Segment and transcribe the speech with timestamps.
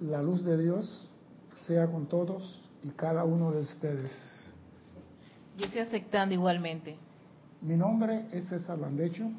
[0.00, 1.08] La luz de Dios
[1.66, 4.10] sea con todos y cada uno de ustedes.
[5.56, 6.96] Yo estoy aceptando igualmente.
[7.62, 9.30] Mi nombre es César Landecho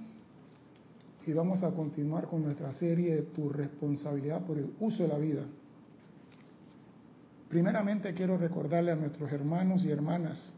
[1.27, 5.17] y vamos a continuar con nuestra serie de Tu responsabilidad por el uso de la
[5.17, 5.43] vida.
[7.49, 10.55] Primeramente quiero recordarle a nuestros hermanos y hermanas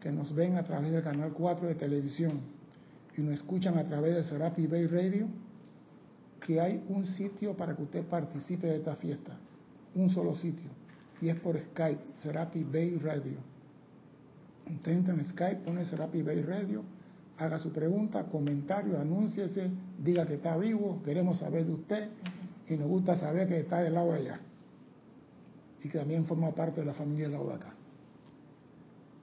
[0.00, 2.40] que nos ven a través del canal 4 de televisión
[3.16, 5.28] y nos escuchan a través de Serapi Bay Radio
[6.44, 9.32] que hay un sitio para que usted participe de esta fiesta,
[9.94, 10.68] un solo sitio,
[11.20, 13.38] y es por Skype, Serapi Bay Radio.
[14.70, 16.82] Usted entra en Skype, pone Serapi Bay Radio,
[17.38, 22.08] haga su pregunta, comentario, anúnciese, diga que está vivo, queremos saber de usted
[22.68, 24.40] y nos gusta saber que está del lado de allá
[25.82, 27.74] y que también forma parte de la familia del lado de acá.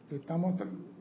[0.10, 0.56] Estamos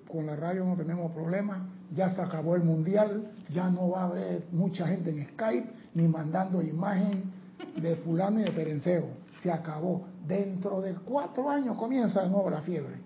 [0.07, 1.63] con la radio, no tenemos problemas,
[1.95, 6.09] ya se acabó el mundial, ya no va a haber mucha gente en Skype ni
[6.09, 7.33] mandando imagen
[7.81, 9.09] de fulano y de perenceo.
[9.43, 10.07] Se acabó.
[10.27, 13.01] Dentro de cuatro años comienza de nuevo la fiebre.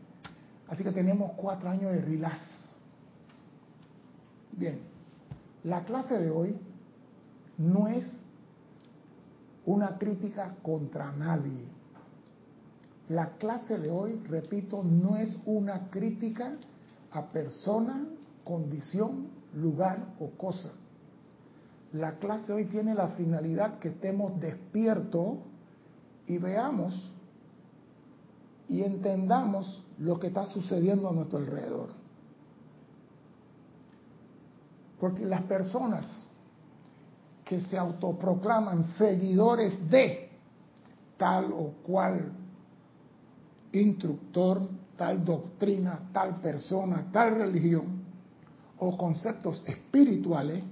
[0.69, 2.41] Así que tenemos cuatro años de relax.
[4.53, 4.81] Bien,
[5.65, 6.57] la clase de hoy
[7.59, 8.05] no es
[9.67, 11.69] una crítica contra nadie.
[13.09, 16.57] La clase de hoy, repito, no es una crítica
[17.11, 18.07] a persona,
[18.45, 20.73] condición, lugar o cosas.
[21.95, 25.39] La clase hoy tiene la finalidad que estemos despiertos
[26.27, 27.13] y veamos
[28.69, 31.91] y entendamos lo que está sucediendo a nuestro alrededor.
[34.99, 36.29] Porque las personas
[37.45, 40.31] que se autoproclaman seguidores de
[41.17, 42.33] tal o cual
[43.71, 48.03] instructor, tal doctrina, tal persona, tal religión
[48.81, 50.65] o conceptos espirituales,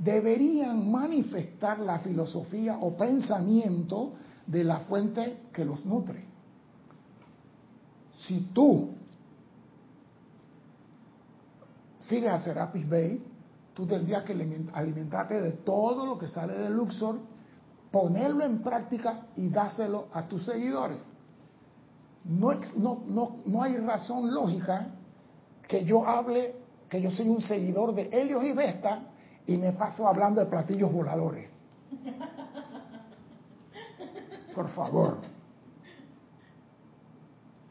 [0.00, 4.14] deberían manifestar la filosofía o pensamiento
[4.46, 6.24] de la fuente que los nutre.
[8.10, 8.94] Si tú
[12.00, 13.24] sigues a Serapis Bay,
[13.74, 14.32] tú tendrías que
[14.72, 17.20] alimentarte de todo lo que sale de Luxor,
[17.90, 20.98] ponerlo en práctica y dáselo a tus seguidores.
[22.24, 24.94] No, no, no, no hay razón lógica
[25.68, 26.56] que yo hable,
[26.88, 29.10] que yo soy un seguidor de Helios y Vesta
[29.50, 31.50] y me paso hablando de platillos voladores.
[34.54, 35.16] Por favor.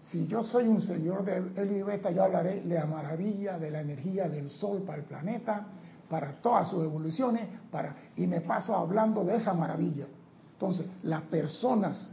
[0.02, 3.72] Si yo soy un seguidor de Helios y Vesta, yo hablaré de la maravilla de
[3.72, 5.68] la energía del Sol para el planeta,
[6.10, 10.08] para todas sus evoluciones, para, y me paso hablando de esa maravilla.
[10.52, 12.12] Entonces, las personas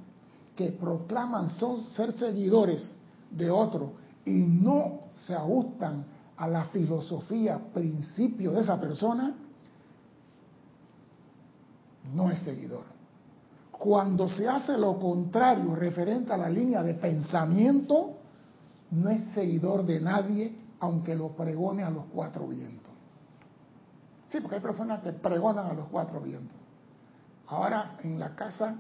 [0.54, 2.96] que proclaman son ser seguidores
[3.32, 3.94] de otro
[4.24, 6.04] y no se ajustan
[6.36, 9.34] a la filosofía, principio de esa persona,
[12.14, 12.84] no es seguidor.
[13.70, 18.16] Cuando se hace lo contrario referente a la línea de pensamiento,
[18.90, 22.92] no es seguidor de nadie, aunque lo pregone a los cuatro vientos.
[24.28, 26.56] Sí, porque hay personas que pregonan a los cuatro vientos.
[27.48, 28.76] Ahora en la casa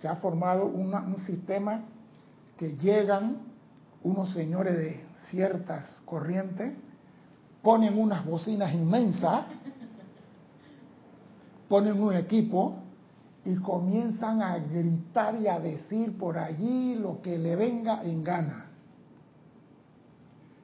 [0.00, 1.82] se ha formado un sistema
[2.56, 3.38] que llegan
[4.02, 6.72] unos señores de ciertas corrientes,
[7.62, 9.46] ponen unas bocinas inmensas,
[11.68, 12.76] ponen un equipo
[13.44, 18.66] y comienzan a gritar y a decir por allí lo que le venga en gana.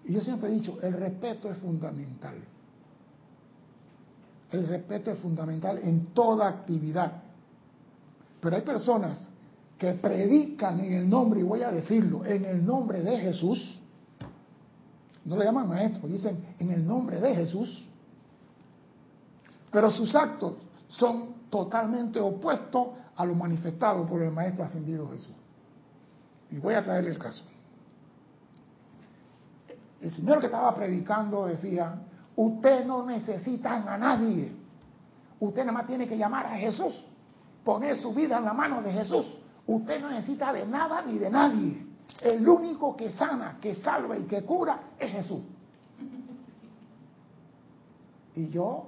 [0.05, 2.37] Y yo siempre he dicho, el respeto es fundamental.
[4.51, 7.23] El respeto es fundamental en toda actividad.
[8.41, 9.29] Pero hay personas
[9.79, 13.81] que predican en el nombre, y voy a decirlo, en el nombre de Jesús,
[15.25, 17.87] no le llaman maestro, dicen en el nombre de Jesús,
[19.73, 20.55] pero sus actos
[20.99, 25.35] son totalmente opuestos a lo manifestado por el maestro ascendido Jesús.
[26.51, 27.45] Y voy a traerle el caso.
[30.01, 31.95] El señor que estaba predicando decía,
[32.37, 34.53] usted no necesita a nadie,
[35.41, 37.05] usted nada más tiene que llamar a Jesús
[37.65, 39.27] poner su vida en la mano de Jesús.
[39.67, 41.87] Usted no necesita de nada ni de nadie.
[42.21, 45.41] El único que sana, que salva y que cura es Jesús.
[48.37, 48.87] Y yo,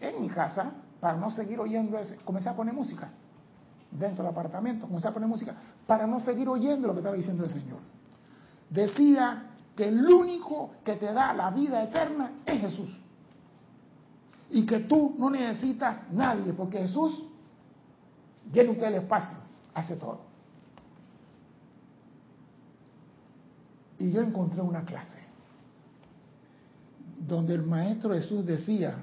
[0.00, 3.10] en mi casa, para no seguir oyendo eso, comencé a poner música.
[3.90, 5.54] Dentro del apartamento, comencé a poner música
[5.86, 7.80] para no seguir oyendo lo que estaba diciendo el Señor.
[8.68, 12.90] Decía que el único que te da la vida eterna es Jesús.
[14.50, 17.24] Y que tú no necesitas nadie, porque Jesús
[18.52, 19.36] llena usted el espacio,
[19.74, 20.20] hace todo.
[23.98, 25.18] Y yo encontré una clase
[27.26, 28.96] donde el Maestro Jesús decía,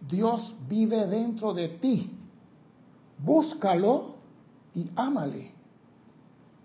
[0.00, 2.16] Dios vive dentro de ti,
[3.18, 4.16] búscalo
[4.74, 5.52] y ámale.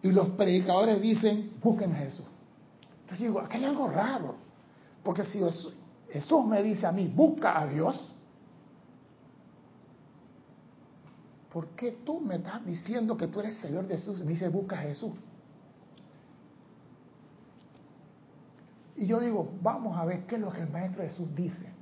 [0.01, 2.25] Y los predicadores dicen, busquen a Jesús.
[3.01, 4.35] Entonces digo, aquí hay algo raro.
[5.03, 5.39] Porque si
[6.09, 8.07] Jesús me dice a mí, busca a Dios,
[11.51, 14.19] ¿por qué tú me estás diciendo que tú eres Señor de Jesús?
[14.19, 15.13] Y me dice, busca a Jesús.
[18.95, 21.72] Y yo digo, vamos a ver qué es lo que el Maestro Jesús dice.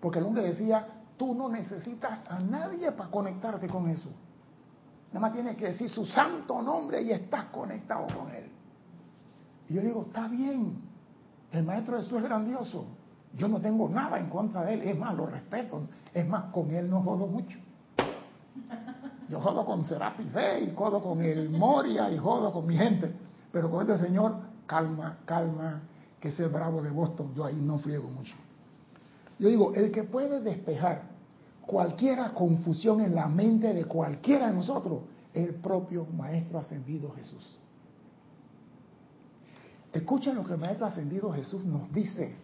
[0.00, 0.86] Porque el hombre decía,
[1.16, 4.12] tú no necesitas a nadie para conectarte con Jesús.
[5.12, 8.50] Nada más tienes que decir su santo nombre y estás conectado con Él.
[9.68, 10.80] Y yo digo, está bien,
[11.52, 12.86] el Maestro Jesús es grandioso.
[13.36, 15.82] Yo no tengo nada en contra de Él, es más, lo respeto.
[16.14, 17.58] Es más, con Él no jodo mucho.
[19.28, 23.12] Yo jodo con Serapis Bey, jodo con el Moria y jodo con mi gente.
[23.52, 24.34] Pero con este señor,
[24.66, 25.82] calma, calma,
[26.18, 27.32] que es el bravo de Boston.
[27.34, 28.34] Yo ahí no friego mucho.
[29.40, 31.04] Yo digo, el que puede despejar
[31.66, 35.00] cualquiera confusión en la mente de cualquiera de nosotros
[35.32, 37.56] el propio Maestro Ascendido Jesús.
[39.94, 42.34] Escuchen lo que el Maestro Ascendido Jesús nos dice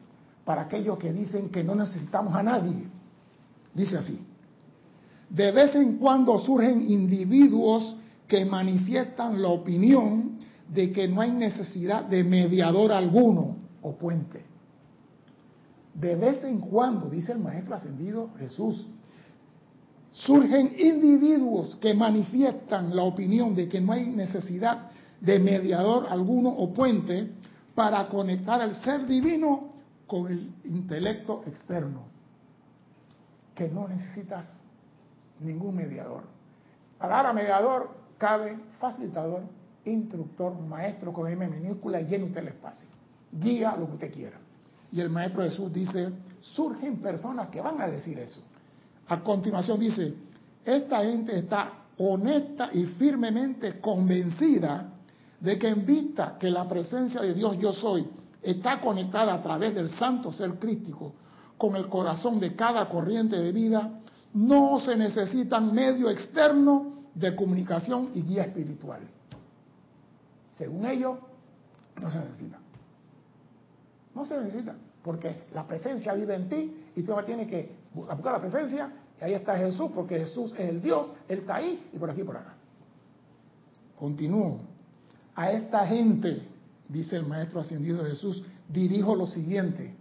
[0.46, 2.88] para aquellos que dicen que no necesitamos a nadie.
[3.74, 4.26] Dice así,
[5.28, 7.94] de vez en cuando surgen individuos
[8.26, 10.38] que manifiestan la opinión
[10.72, 14.45] de que no hay necesidad de mediador alguno o puente.
[16.00, 18.86] De vez en cuando, dice el Maestro Ascendido Jesús,
[20.12, 24.90] surgen individuos que manifiestan la opinión de que no hay necesidad
[25.20, 27.30] de mediador alguno o puente
[27.74, 29.70] para conectar al ser divino
[30.06, 32.04] con el intelecto externo,
[33.54, 34.54] que no necesitas
[35.40, 36.24] ningún mediador.
[36.98, 39.42] Palabra mediador cabe facilitador,
[39.86, 42.88] instructor, maestro con M minúscula y lleno el espacio.
[43.32, 44.45] Guía lo que usted quiera.
[44.96, 46.10] Y el maestro Jesús dice,
[46.40, 48.40] surgen personas que van a decir eso.
[49.08, 50.14] A continuación dice,
[50.64, 54.94] esta gente está honesta y firmemente convencida
[55.38, 58.08] de que en vista que la presencia de Dios yo soy
[58.40, 61.12] está conectada a través del santo ser crístico
[61.58, 64.00] con el corazón de cada corriente de vida,
[64.32, 69.00] no se necesitan medio externo de comunicación y guía espiritual.
[70.54, 71.18] Según ellos,
[72.00, 72.60] no se necesita.
[74.16, 74.74] No se necesita,
[75.04, 78.90] porque la presencia vive en ti y tú tienes que buscar la presencia
[79.20, 82.22] y ahí está Jesús, porque Jesús es el Dios, Él está ahí y por aquí
[82.22, 82.54] y por acá.
[83.94, 84.60] Continúo.
[85.34, 86.48] A esta gente,
[86.88, 89.94] dice el Maestro Ascendido Jesús, dirijo lo siguiente.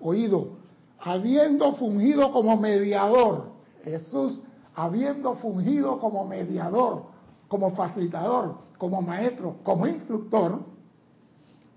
[0.00, 0.56] Oído,
[0.98, 3.52] habiendo fungido como mediador,
[3.84, 4.42] Jesús,
[4.74, 7.04] habiendo fungido como mediador,
[7.46, 10.71] como facilitador, como maestro, como instructor,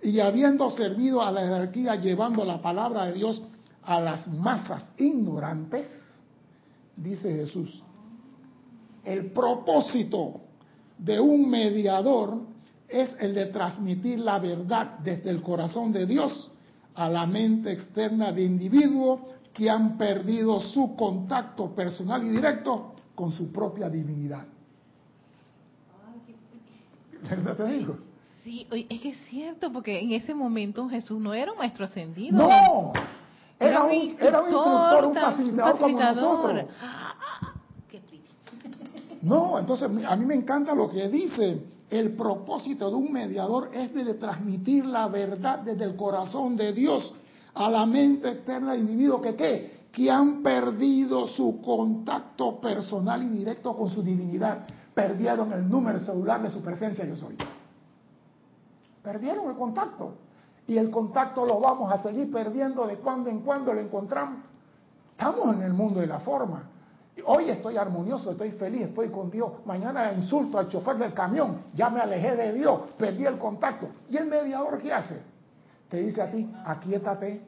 [0.06, 3.42] y habiendo servido a la jerarquía llevando la palabra de Dios
[3.82, 5.88] a las masas ignorantes,
[6.96, 7.84] dice Jesús,
[9.04, 10.42] el propósito
[11.00, 12.40] de un mediador
[12.88, 16.52] es el de transmitir la verdad desde el corazón de Dios
[16.94, 19.22] a la mente externa de individuos
[19.54, 24.46] que han perdido su contacto personal y directo con su propia divinidad.
[27.58, 28.15] ¿Te digo?
[28.46, 32.38] Sí, es que es cierto, porque en ese momento Jesús no era un maestro ascendido.
[32.38, 32.94] No,
[33.60, 36.66] era, un, era un instructor, un facilitador, como nosotros.
[39.24, 41.60] No, entonces a mí me encanta lo que dice.
[41.90, 47.16] El propósito de un mediador es de transmitir la verdad desde el corazón de Dios
[47.56, 49.86] a la mente externa del individuo que qué?
[49.92, 54.68] Que han perdido su contacto personal y directo con su divinidad.
[54.94, 57.36] Perdieron el número celular de su presencia yo soy.
[59.06, 60.16] Perdieron el contacto.
[60.68, 64.40] Y el contacto lo vamos a seguir perdiendo de cuando en cuando lo encontramos.
[65.12, 66.64] Estamos en el mundo de la forma.
[67.24, 69.52] Hoy estoy armonioso, estoy feliz, estoy con Dios.
[69.66, 73.88] Mañana insulto al chofer del camión, ya me alejé de Dios, perdí el contacto.
[74.10, 75.22] ¿Y el mediador qué hace?
[75.88, 77.42] Te dice a ti, aquíétate,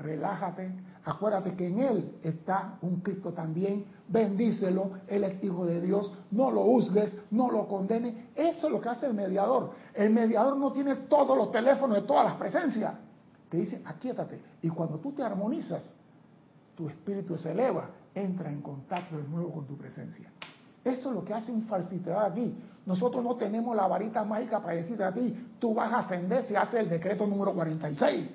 [0.00, 0.70] relájate,
[1.08, 6.50] acuérdate que en Él está un Cristo también, bendícelo, Él es hijo de Dios, no
[6.50, 8.14] lo juzgues, no lo condenes.
[8.34, 9.72] Eso es lo que hace el mediador.
[9.94, 12.94] El mediador no tiene todos los teléfonos de todas las presencias.
[13.48, 14.38] Te dice, aquíétate.
[14.60, 15.94] Y cuando tú te armonizas,
[16.76, 20.30] tu espíritu se eleva, entra en contacto de nuevo con tu presencia.
[20.84, 22.54] Eso es lo que hace un falsificador aquí.
[22.84, 26.54] Nosotros no tenemos la varita mágica para decirte a ti, tú vas a ascender si
[26.54, 28.28] hace el decreto número 46.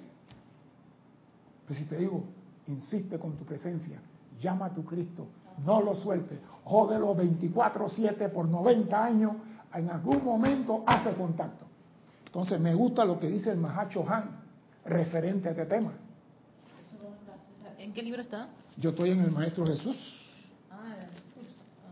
[1.68, 2.24] Pero si te digo,
[2.68, 4.00] insiste con tu presencia,
[4.42, 5.28] llama a tu Cristo,
[5.66, 9.34] no lo sueltes, jódelo 24-7 por 90 años,
[9.74, 11.66] en algún momento hace contacto.
[12.26, 14.42] Entonces me gusta lo que dice el Mahacho Han
[14.86, 15.94] referente a este tema.
[17.78, 18.50] ¿En qué libro está?
[18.78, 19.96] Yo estoy en el Maestro Jesús.
[20.72, 20.96] Ah,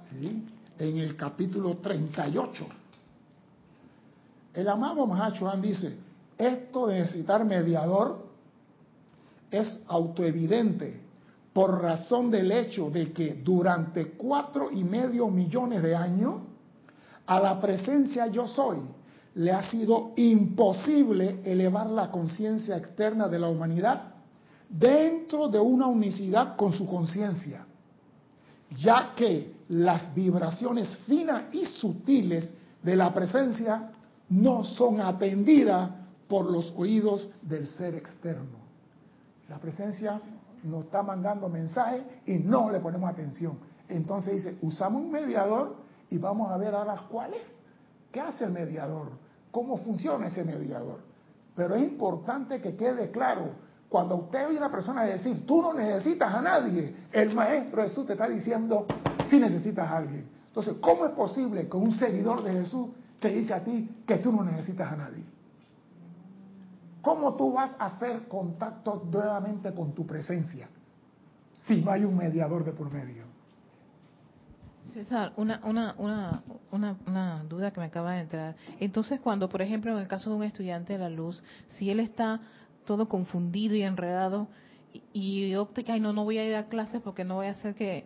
[0.09, 0.47] sí.
[0.79, 2.65] en el capítulo 38.
[4.53, 5.97] El amado Mahachuan dice,
[6.37, 8.20] esto de necesitar mediador
[9.51, 11.01] es autoevidente
[11.53, 16.35] por razón del hecho de que durante cuatro y medio millones de años
[17.25, 18.77] a la presencia yo soy
[19.35, 24.13] le ha sido imposible elevar la conciencia externa de la humanidad
[24.69, 27.65] dentro de una unicidad con su conciencia,
[28.77, 33.91] ya que las vibraciones finas y sutiles de la presencia
[34.29, 35.91] no son atendidas
[36.27, 38.60] por los oídos del ser externo.
[39.51, 40.21] La presencia
[40.63, 43.57] nos está mandando mensajes y no le ponemos atención.
[43.89, 45.75] Entonces dice, usamos un mediador
[46.09, 47.43] y vamos a ver ahora cuál es.
[48.13, 49.09] ¿Qué hace el mediador?
[49.51, 50.99] ¿Cómo funciona ese mediador?
[51.53, 53.49] Pero es importante que quede claro,
[53.89, 58.07] cuando usted oye a una persona decir, tú no necesitas a nadie, el Maestro Jesús
[58.07, 58.85] te está diciendo,
[59.29, 60.29] si necesitas a alguien.
[60.47, 62.87] Entonces, ¿cómo es posible que un seguidor de Jesús
[63.19, 65.25] te dice a ti que tú no necesitas a nadie?
[67.01, 70.69] ¿Cómo tú vas a hacer contacto nuevamente con tu presencia
[71.65, 73.23] si no hay un mediador de por medio?
[74.93, 78.55] César, una, una, una, una, una duda que me acaba de entrar.
[78.79, 81.99] Entonces, cuando, por ejemplo, en el caso de un estudiante de la luz, si él
[81.99, 82.41] está
[82.85, 84.47] todo confundido y enredado
[85.13, 87.51] y, opta que, ay, no, no voy a ir a clases porque no voy a
[87.51, 88.05] hacer que...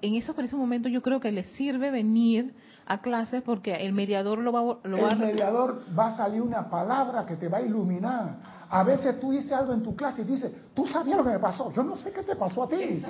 [0.00, 2.54] En eso, por ese momento, yo creo que le sirve venir
[2.86, 7.26] a clases porque el mediador lo va, lo el mediador va a salir una palabra
[7.26, 10.50] que te va a iluminar a veces tú dices algo en tu clase y dices,
[10.74, 13.02] tú sabías lo que me pasó, yo no sé qué te pasó a ti,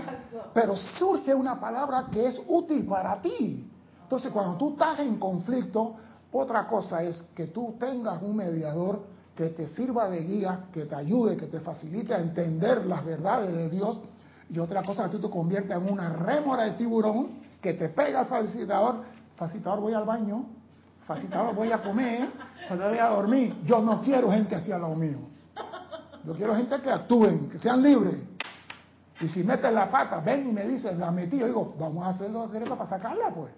[0.52, 3.66] pero surge una palabra que es útil para ti.
[4.02, 5.96] Entonces, cuando tú estás en conflicto,
[6.30, 9.02] otra cosa es que tú tengas un mediador
[9.34, 13.54] que te sirva de guía, que te ayude, que te facilite a entender las verdades
[13.54, 13.98] de Dios.
[14.48, 18.20] Y otra cosa que tú te conviertes en una rémora de tiburón que te pega
[18.20, 19.02] al facilitador.
[19.36, 20.46] Facilitador, voy al baño.
[21.06, 22.28] Facilitador, voy a comer.
[22.68, 23.56] Voy a dormir.
[23.64, 25.18] Yo no quiero gente así a lo mío.
[26.24, 28.16] Yo quiero gente que actúen, que sean libres.
[29.20, 32.10] Y si meten la pata, ven y me dicen, la metí, yo digo, vamos a
[32.10, 33.52] hacerlo directo para sacarla, pues.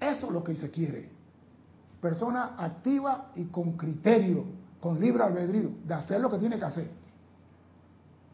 [0.00, 1.10] Eso es lo que se quiere.
[2.00, 4.44] Persona activa y con criterio,
[4.80, 6.90] con libre albedrío, de hacer lo que tiene que hacer.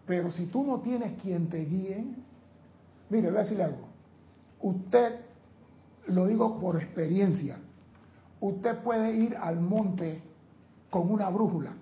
[0.06, 2.04] Pero si tú no tienes quien te guíe,
[3.10, 3.88] mire, voy a decirle algo.
[4.60, 5.20] Usted,
[6.08, 7.58] lo digo por experiencia,
[8.40, 10.22] usted puede ir al monte
[10.90, 11.74] con una brújula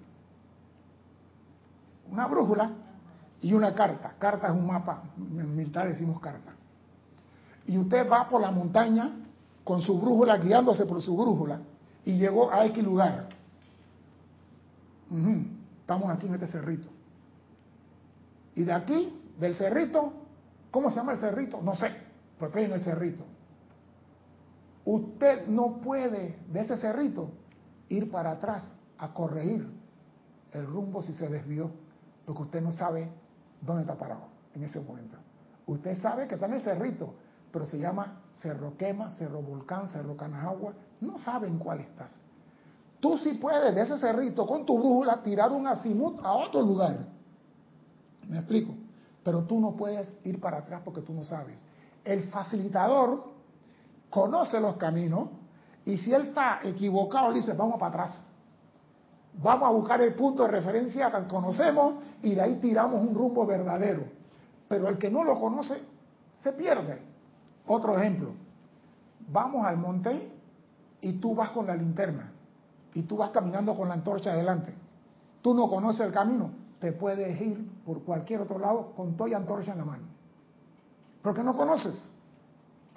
[2.10, 2.70] una brújula
[3.40, 4.14] y una carta.
[4.18, 6.52] Carta es un mapa, en militar decimos carta.
[7.66, 9.12] Y usted va por la montaña
[9.62, 11.60] con su brújula, guiándose por su brújula,
[12.04, 13.28] y llegó a X lugar.
[15.80, 16.88] Estamos aquí en este cerrito.
[18.54, 20.12] Y de aquí, del cerrito,
[20.70, 21.60] ¿cómo se llama el cerrito?
[21.62, 21.94] No sé,
[22.38, 23.24] porque hay en el cerrito.
[24.90, 27.28] Usted no puede de ese cerrito
[27.90, 29.70] ir para atrás a corregir
[30.52, 31.70] el rumbo si se desvió
[32.24, 33.10] porque usted no sabe
[33.60, 35.18] dónde está parado en ese momento.
[35.66, 37.12] Usted sabe que está en el cerrito,
[37.52, 42.18] pero se llama Cerro Quema, Cerro Volcán, Cerro Canajagua, no sabe en cuál estás.
[42.98, 46.96] Tú sí puedes de ese cerrito con tu brújula tirar un azimut a otro lugar.
[48.26, 48.72] ¿Me explico?
[49.22, 51.62] Pero tú no puedes ir para atrás porque tú no sabes.
[52.06, 53.36] El facilitador
[54.10, 55.28] conoce los caminos
[55.84, 58.24] y si él está equivocado, dice, vamos para atrás.
[59.40, 63.46] Vamos a buscar el punto de referencia que conocemos y de ahí tiramos un rumbo
[63.46, 64.04] verdadero.
[64.68, 65.80] Pero el que no lo conoce
[66.42, 67.00] se pierde.
[67.66, 68.32] Otro ejemplo.
[69.30, 70.30] Vamos al monte
[71.00, 72.32] y tú vas con la linterna
[72.94, 74.74] y tú vas caminando con la antorcha adelante.
[75.42, 76.50] Tú no conoces el camino,
[76.80, 80.04] te puedes ir por cualquier otro lado con toda antorcha en la mano.
[81.22, 82.10] Porque no conoces,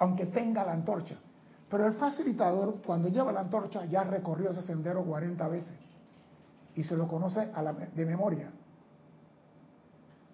[0.02, 1.14] aunque tenga la antorcha.
[1.70, 5.74] Pero el facilitador, cuando lleva la antorcha, ya recorrió ese sendero 40 veces
[6.74, 8.50] y se lo conoce a la, de memoria.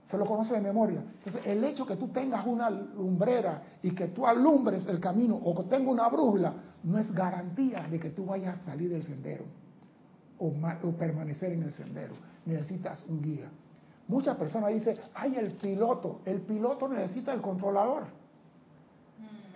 [0.06, 1.00] Se lo conoce de memoria.
[1.00, 5.54] Entonces, el hecho que tú tengas una lumbrera y que tú alumbres el camino o
[5.54, 9.44] que tengas una brújula no es garantía de que tú vayas a salir del sendero
[10.38, 12.14] o, o permanecer en el sendero.
[12.46, 13.50] Necesitas un guía.
[14.06, 16.22] Muchas personas dicen, ay, el piloto.
[16.24, 18.17] El piloto necesita el controlador.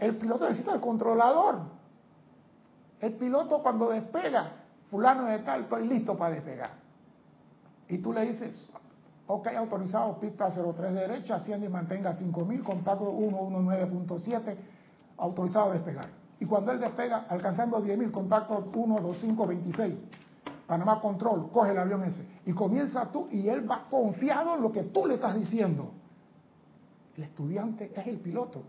[0.02, 1.60] El piloto necesita el controlador.
[3.00, 4.50] El piloto cuando despega
[4.90, 6.70] fulano de tal, estoy listo para despegar.
[7.88, 8.68] Y tú le dices,
[9.28, 14.56] ok, autorizado, pista 03 derecha, asciende y mantenga 5000, contacto 119.7,
[15.18, 16.08] autorizado a despegar.
[16.40, 19.94] Y cuando él despega, alcanzando 10.000, contacto 12526,
[20.66, 22.26] Panamá Control, coge el avión ese.
[22.44, 25.92] Y comienza tú, y él va confiado en lo que tú le estás diciendo.
[27.16, 28.62] El estudiante es el piloto.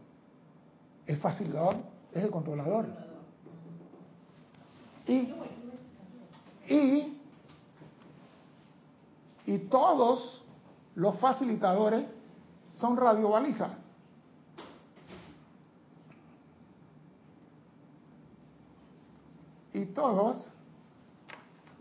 [1.06, 1.76] El facilitador
[2.12, 2.88] es el controlador.
[5.06, 5.34] Y,
[6.70, 7.22] y,
[9.46, 10.44] y todos
[10.96, 12.06] los facilitadores
[12.74, 13.72] son radiobalizas.
[19.74, 20.54] Y todos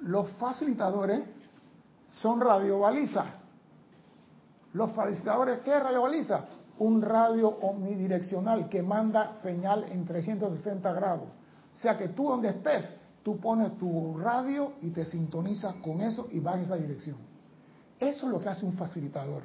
[0.01, 1.23] los facilitadores
[2.07, 3.27] son radiobalizas.
[4.73, 6.47] Los facilitadores, ¿qué es radiobaliza?
[6.79, 11.29] Un radio omnidireccional que manda señal en 360 grados.
[11.75, 16.29] O sea que tú donde estés, tú pones tu radio y te sintonizas con eso
[16.31, 17.17] y vas en esa dirección.
[17.99, 19.43] Eso es lo que hace un facilitador.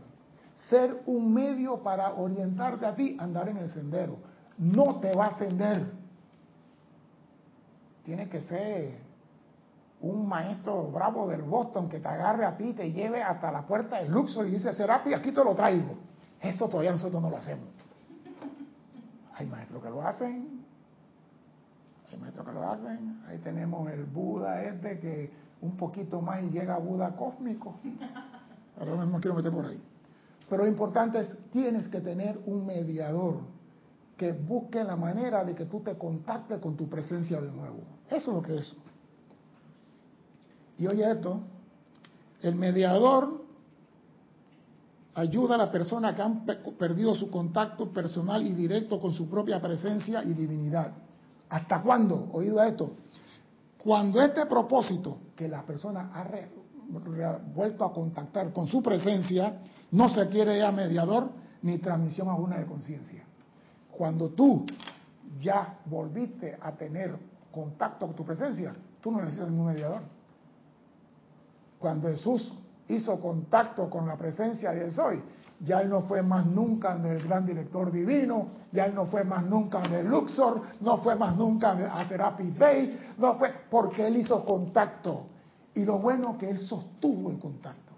[0.69, 4.17] Ser un medio para orientarte a ti, andar en el sendero.
[4.57, 5.91] No te va a ascender.
[8.03, 9.07] Tiene que ser
[10.01, 13.65] un maestro bravo del Boston que te agarre a ti y te lleve hasta la
[13.65, 15.95] puerta del Luxor y dice, Serapi, aquí te lo traigo.
[16.41, 17.67] Eso todavía nosotros no lo hacemos.
[19.33, 20.65] Hay maestros que lo hacen,
[22.11, 23.21] hay maestros que lo hacen.
[23.27, 27.75] Ahí tenemos el Buda este que un poquito más llega a Buda cósmico.
[28.79, 29.83] Ahora me quiero meter por ahí.
[30.49, 33.41] Pero lo importante es, tienes que tener un mediador
[34.15, 37.79] que busque la manera de que tú te contactes con tu presencia de nuevo.
[38.09, 38.75] Eso es lo que es.
[40.77, 41.41] Y oye esto,
[42.41, 43.36] el mediador
[45.17, 46.45] ayuda a la persona que han
[46.77, 50.91] perdido su contacto personal y directo con su propia presencia y divinidad.
[51.49, 52.29] ¿Hasta cuándo?
[52.33, 52.91] Oído esto.
[53.79, 56.27] Cuando este propósito que la persona ha
[57.53, 59.59] vuelto a contactar con su presencia,
[59.91, 61.29] no se quiere ya mediador
[61.63, 63.23] ni transmisión alguna de conciencia.
[63.91, 64.67] Cuando tú
[65.41, 67.17] ya volviste a tener
[67.51, 70.01] contacto con tu presencia, tú no necesitas ningún mediador.
[71.79, 72.53] Cuando Jesús
[72.89, 75.21] hizo contacto con la presencia de Soy,
[75.59, 79.23] ya él no fue más nunca en el gran director divino, ya él no fue
[79.23, 84.17] más nunca el Luxor, no fue más nunca a Serapi Bay, no fue porque él
[84.17, 85.25] hizo contacto.
[85.73, 87.93] Y lo bueno que él sostuvo el contacto.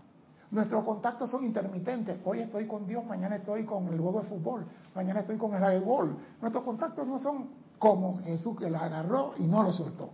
[0.52, 2.18] Nuestros contactos son intermitentes.
[2.26, 5.82] Hoy estoy con Dios, mañana estoy con el juego de fútbol, mañana estoy con el
[5.82, 6.18] gol.
[6.42, 10.10] Nuestros contactos no son como Jesús que la agarró y no lo soltó.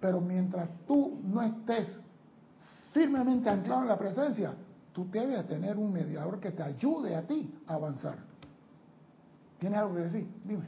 [0.00, 2.00] Pero mientras tú no estés
[2.92, 4.54] firmemente anclado en la presencia,
[4.92, 8.16] tú debes tener un mediador que te ayude a ti a avanzar.
[9.58, 10.28] ¿Tienes algo que decir?
[10.44, 10.66] Dime.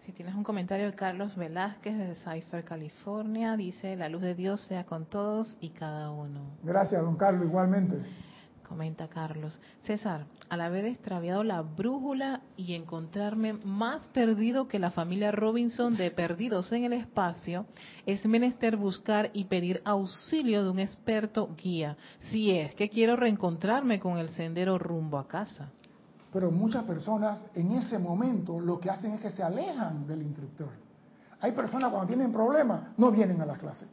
[0.00, 4.60] Si tienes un comentario de Carlos Velázquez de Cypher, California, dice, la luz de Dios
[4.66, 6.40] sea con todos y cada uno.
[6.62, 8.02] Gracias, don Carlos, igualmente
[8.62, 9.60] comenta Carlos.
[9.82, 16.10] César, al haber extraviado la brújula y encontrarme más perdido que la familia Robinson de
[16.10, 17.66] perdidos en el espacio,
[18.06, 21.96] es menester buscar y pedir auxilio de un experto guía,
[22.30, 25.70] si es que quiero reencontrarme con el sendero rumbo a casa.
[26.32, 30.70] Pero muchas personas en ese momento lo que hacen es que se alejan del instructor.
[31.40, 33.88] Hay personas cuando tienen problemas no vienen a las clases.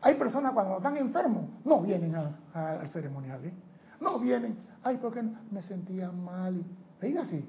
[0.00, 3.44] Hay personas cuando están enfermos no vienen al ceremonial.
[3.44, 3.52] ¿eh?
[4.00, 4.58] No vienen.
[4.82, 6.64] Ay, porque me sentía mal.
[7.00, 7.44] Diga así.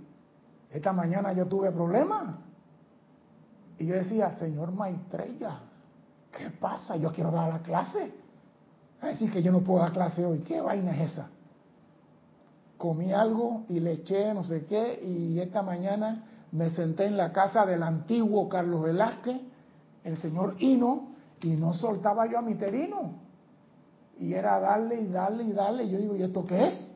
[0.71, 2.35] Esta mañana yo tuve problemas.
[3.77, 5.59] Y yo decía, Señor Maitreya,
[6.31, 6.97] ¿qué pasa?
[6.97, 8.13] Yo quiero dar la clase.
[9.01, 10.39] A decir que yo no puedo dar clase hoy.
[10.39, 11.29] ¿Qué vaina es esa?
[12.77, 14.99] Comí algo y le eché no sé qué.
[15.03, 19.39] Y esta mañana me senté en la casa del antiguo Carlos Velázquez,
[20.03, 21.09] el señor Hino,
[21.41, 23.28] y no soltaba yo a mi terino.
[24.19, 25.83] Y era darle y darle y darle.
[25.85, 26.91] Y yo digo, ¿y esto qué es?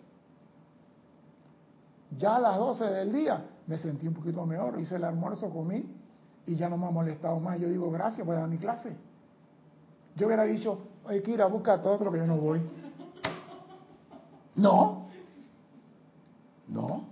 [2.18, 4.80] Ya a las 12 del día me sentí un poquito mejor.
[4.80, 5.86] Hice el almuerzo, comí
[6.46, 7.60] y ya no me ha molestado más.
[7.60, 8.96] Yo digo, gracias por dar mi clase.
[10.16, 12.62] Yo hubiera dicho, hay que ir a buscar todo lo que yo no voy.
[14.56, 15.08] No.
[16.68, 17.06] No.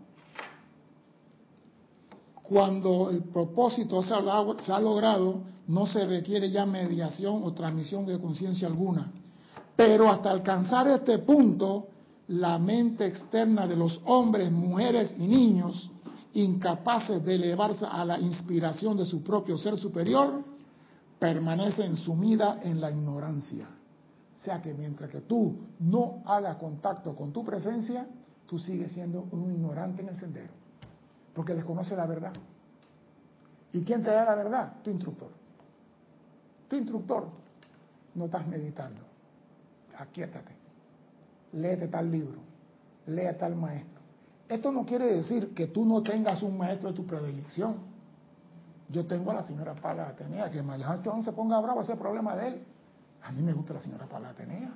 [2.44, 8.68] Cuando el propósito se ha logrado, no se requiere ya mediación o transmisión de conciencia
[8.68, 9.12] alguna.
[9.82, 11.88] Pero hasta alcanzar este punto,
[12.28, 15.90] la mente externa de los hombres, mujeres y niños,
[16.34, 20.44] incapaces de elevarse a la inspiración de su propio ser superior,
[21.18, 23.70] permanecen sumida en la ignorancia.
[24.40, 28.06] O sea que mientras que tú no hagas contacto con tu presencia,
[28.46, 30.54] tú sigues siendo un ignorante en el sendero,
[31.34, 32.34] porque desconoce la verdad.
[33.74, 34.74] ¿Y quién te da la verdad?
[34.84, 35.32] Tu instructor.
[36.68, 37.30] Tu instructor
[38.14, 39.10] no estás meditando
[39.98, 40.52] aquíétate,
[41.54, 42.40] léete tal libro,
[43.08, 44.02] lea tal maestro.
[44.48, 47.78] Esto no quiere decir que tú no tengas un maestro de tu predilección.
[48.90, 52.48] Yo tengo a la señora Pala Atenea, que no se ponga bravo, ese problema de
[52.48, 52.64] él.
[53.24, 54.74] A mí me gusta la señora Pala Atenea.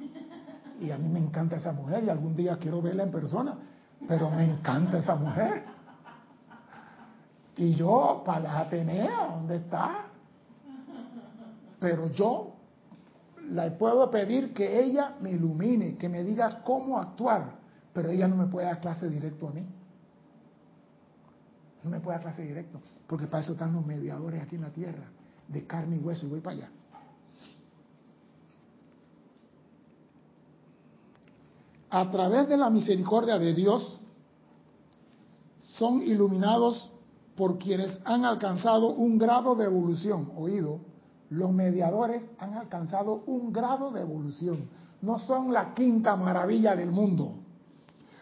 [0.80, 3.58] Y a mí me encanta esa mujer y algún día quiero verla en persona.
[4.08, 5.66] Pero me encanta esa mujer.
[7.58, 10.06] Y yo, para la Atenea, ¿dónde está?
[11.80, 12.55] Pero yo
[13.50, 17.60] le puedo pedir que ella me ilumine, que me diga cómo actuar,
[17.94, 19.66] pero ella no me puede dar clase directo a mí.
[21.84, 24.72] No me puede dar clase directo, porque para eso están los mediadores aquí en la
[24.72, 25.10] tierra,
[25.48, 26.70] de carne y hueso, y voy para allá.
[31.90, 34.00] A través de la misericordia de Dios,
[35.78, 36.92] son iluminados
[37.36, 40.32] por quienes han alcanzado un grado de evolución.
[40.36, 40.80] Oído,
[41.30, 44.70] los mediadores han alcanzado un grado de evolución.
[45.02, 47.34] No son la quinta maravilla del mundo,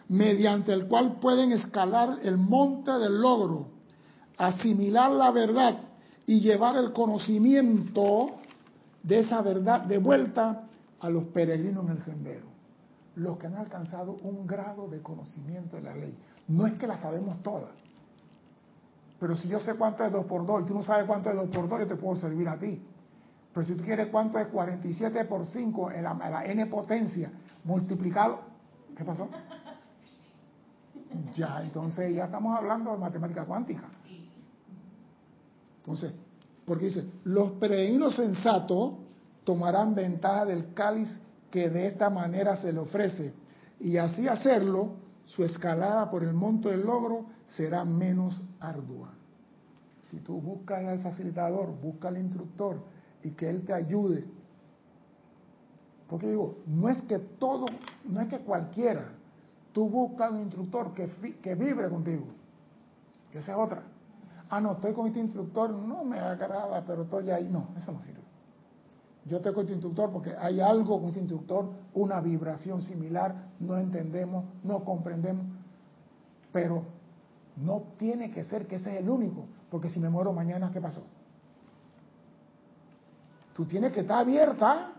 [0.08, 3.68] mediante el cual pueden escalar el monte del logro,
[4.36, 5.78] asimilar la verdad
[6.26, 8.26] y llevar el conocimiento
[9.02, 10.64] de esa verdad de vuelta
[11.00, 12.46] a los peregrinos en el sendero.
[13.16, 16.16] Los que han alcanzado un grado de conocimiento de la ley.
[16.48, 17.70] No es que la sabemos todas.
[19.20, 21.36] Pero si yo sé cuánto es 2 por 2 y tú no sabes cuánto es
[21.36, 22.82] 2 por 2, yo te puedo servir a ti.
[23.54, 27.30] Pero si tú quieres cuánto es 47 por 5 en la, n potencia
[27.62, 28.40] multiplicado,
[28.96, 29.28] ¿qué pasó?
[31.36, 33.88] Ya, entonces ya estamos hablando de matemática cuántica.
[35.76, 36.12] Entonces,
[36.64, 38.94] porque dice, los peregrinos sensatos
[39.44, 41.20] tomarán ventaja del cáliz
[41.52, 43.32] que de esta manera se le ofrece
[43.78, 44.94] y así hacerlo
[45.26, 49.12] su escalada por el monto del logro será menos ardua.
[50.10, 52.93] Si tú buscas al facilitador, busca al instructor
[53.24, 54.24] y que él te ayude.
[56.08, 57.66] Porque digo, no es que todo,
[58.04, 59.08] no es que cualquiera,
[59.72, 62.26] tú buscas un instructor que, vibre contigo.
[63.32, 63.82] Que sea otra.
[64.50, 67.48] Ah, no, estoy con este instructor, no me agrada, pero estoy ahí.
[67.50, 68.20] No, eso no sirve.
[69.24, 73.78] Yo estoy con este instructor porque hay algo con ese instructor, una vibración similar, no
[73.78, 75.46] entendemos, no comprendemos,
[76.52, 76.84] pero
[77.56, 80.80] no tiene que ser que ese es el único, porque si me muero mañana, ¿qué
[80.80, 81.06] pasó?
[83.54, 84.92] Tú tienes que estar abierta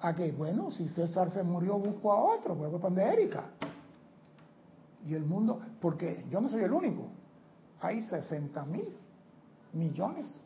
[0.00, 3.50] a que, bueno, si César se murió, busco a otro, voy a Erika.
[5.06, 7.08] Y el mundo, porque yo no soy el único,
[7.80, 8.88] hay 60 mil
[9.74, 10.40] millones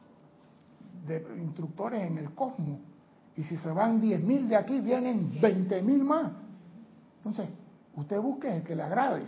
[1.06, 2.80] de instructores en el cosmos
[3.36, 6.32] y si se van 10.000 de aquí, vienen 20.000 más.
[7.18, 7.48] Entonces,
[7.94, 9.26] usted busque el que le agrade.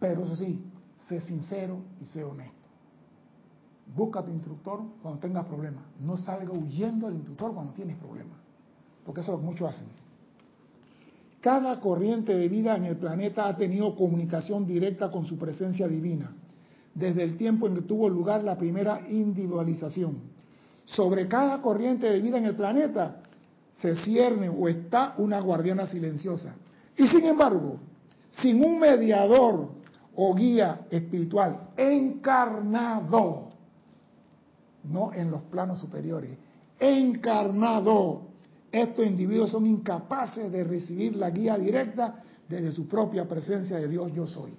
[0.00, 0.60] Pero eso sí,
[1.08, 2.53] sé sincero y sé honesto.
[3.94, 5.84] Busca a tu instructor cuando tengas problemas.
[6.00, 8.38] No salga huyendo del instructor cuando tienes problemas.
[9.04, 9.88] Porque eso es lo que muchos hacen.
[11.40, 16.34] Cada corriente de vida en el planeta ha tenido comunicación directa con su presencia divina,
[16.94, 20.34] desde el tiempo en que tuvo lugar la primera individualización
[20.86, 23.16] sobre cada corriente de vida en el planeta
[23.80, 26.54] se cierne o está una guardiana silenciosa.
[26.96, 27.78] Y sin embargo,
[28.30, 29.70] sin un mediador
[30.14, 33.50] o guía espiritual encarnado,
[34.84, 36.36] no en los planos superiores,
[36.78, 38.22] encarnado,
[38.70, 44.12] estos individuos son incapaces de recibir la guía directa desde su propia presencia de Dios
[44.12, 44.56] yo soy.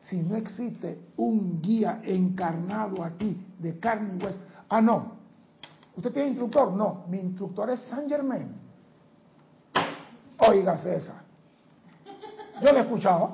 [0.00, 5.22] Si no existe un guía encarnado aquí de carne y hueso, ah no,
[5.96, 6.72] ¿Usted tiene instructor?
[6.72, 8.48] No, mi instructor es Saint Germain.
[10.38, 11.22] Oiga César.
[12.62, 12.96] Yo lo.
[12.96, 13.32] Yo,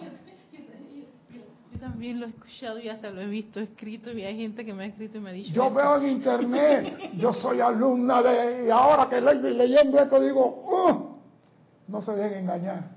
[1.78, 4.84] también lo he escuchado y hasta lo he visto escrito y hay gente que me
[4.84, 5.52] ha escrito y me ha dicho.
[5.52, 8.66] Yo veo en internet, yo soy alumna de.
[8.66, 12.90] Y ahora que estoy leyendo esto digo, uh, no se dejen engañar.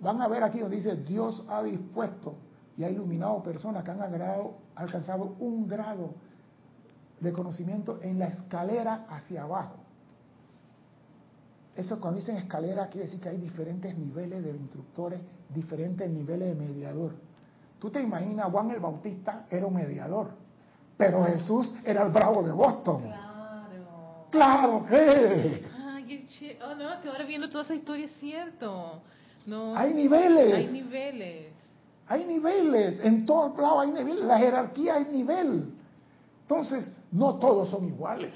[0.00, 2.36] Van a ver aquí donde dice Dios ha dispuesto
[2.76, 4.00] y ha iluminado personas que han
[4.74, 6.14] alcanzado un grado
[7.20, 9.79] de conocimiento en la escalera hacia abajo.
[11.76, 16.66] Eso cuando dicen escalera quiere decir que hay diferentes niveles de instructores, diferentes niveles de
[16.66, 17.12] mediador.
[17.78, 20.32] Tú te imaginas, Juan el Bautista era un mediador,
[20.96, 23.02] pero Jesús era el bravo de Boston.
[23.02, 23.30] Claro.
[24.30, 25.64] Claro, ¿qué?
[26.06, 29.00] qué oh, no, que ahora viendo toda esa historia es cierto.
[29.46, 30.54] No, hay niveles.
[30.54, 31.52] Hay niveles.
[32.06, 33.00] Hay niveles.
[33.02, 34.24] En todo el lado hay niveles.
[34.24, 35.72] La jerarquía hay nivel.
[36.42, 38.34] Entonces, no todos son iguales.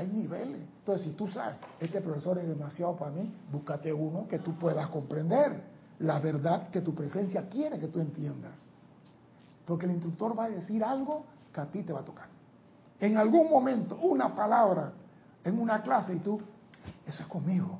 [0.00, 0.62] Hay niveles.
[0.78, 4.86] Entonces, si tú sabes, este profesor es demasiado para mí, búscate uno que tú puedas
[4.88, 5.62] comprender
[5.98, 8.58] la verdad que tu presencia quiere que tú entiendas.
[9.66, 12.28] Porque el instructor va a decir algo que a ti te va a tocar.
[12.98, 14.90] En algún momento, una palabra
[15.44, 16.40] en una clase y tú,
[17.06, 17.78] eso es conmigo.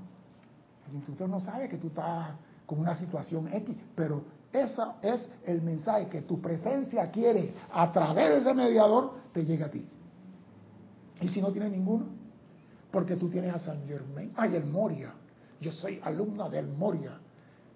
[0.91, 2.33] El instructor no sabe que tú estás
[2.67, 8.29] con una situación X, pero ese es el mensaje que tu presencia quiere a través
[8.29, 9.89] de ese mediador te llegue a ti.
[11.21, 12.07] Y si no tienes ninguno,
[12.91, 15.13] porque tú tienes a San Germain, ay, el Moria.
[15.61, 17.19] Yo soy alumna del Moria.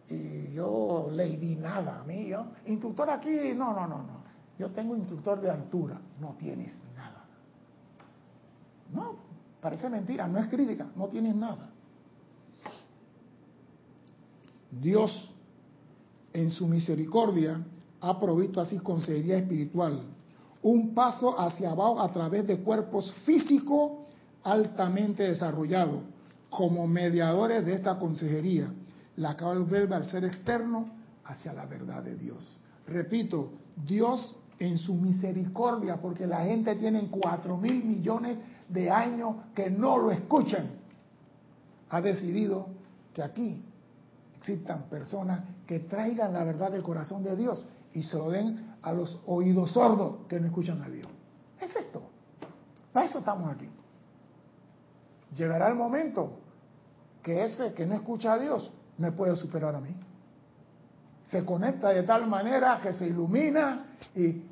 [0.09, 2.31] Y yo le di nada a mí,
[2.67, 4.25] instructor aquí, no, no, no, no.
[4.59, 6.01] yo tengo instructor de altura.
[6.21, 7.25] No tienes nada.
[8.93, 9.17] No,
[9.61, 11.71] parece mentira, no es crítica, no tienes nada.
[14.71, 15.33] Dios,
[16.33, 17.65] en su misericordia,
[18.01, 20.03] ha provisto así consejería espiritual,
[20.64, 23.92] un paso hacia abajo a través de cuerpos físicos
[24.42, 26.00] altamente desarrollados,
[26.48, 28.72] como mediadores de esta consejería,
[29.16, 30.88] la cual vuelve al ser externo
[31.24, 32.59] hacia la verdad de Dios.
[32.87, 33.53] Repito,
[33.87, 39.98] Dios en su misericordia, porque la gente tiene cuatro mil millones de años que no
[39.98, 40.70] lo escuchan,
[41.90, 42.68] ha decidido
[43.12, 43.62] que aquí
[44.38, 48.93] existan personas que traigan la verdad del corazón de Dios y se lo den a
[48.93, 51.09] los oídos sordos que no escuchan a Dios.
[51.61, 52.03] Es esto.
[52.93, 53.69] Para eso estamos aquí.
[55.37, 56.39] Llegará el momento
[57.23, 59.95] que ese que no escucha a Dios me puede superar a mí.
[61.25, 64.43] Se conecta de tal manera que se ilumina y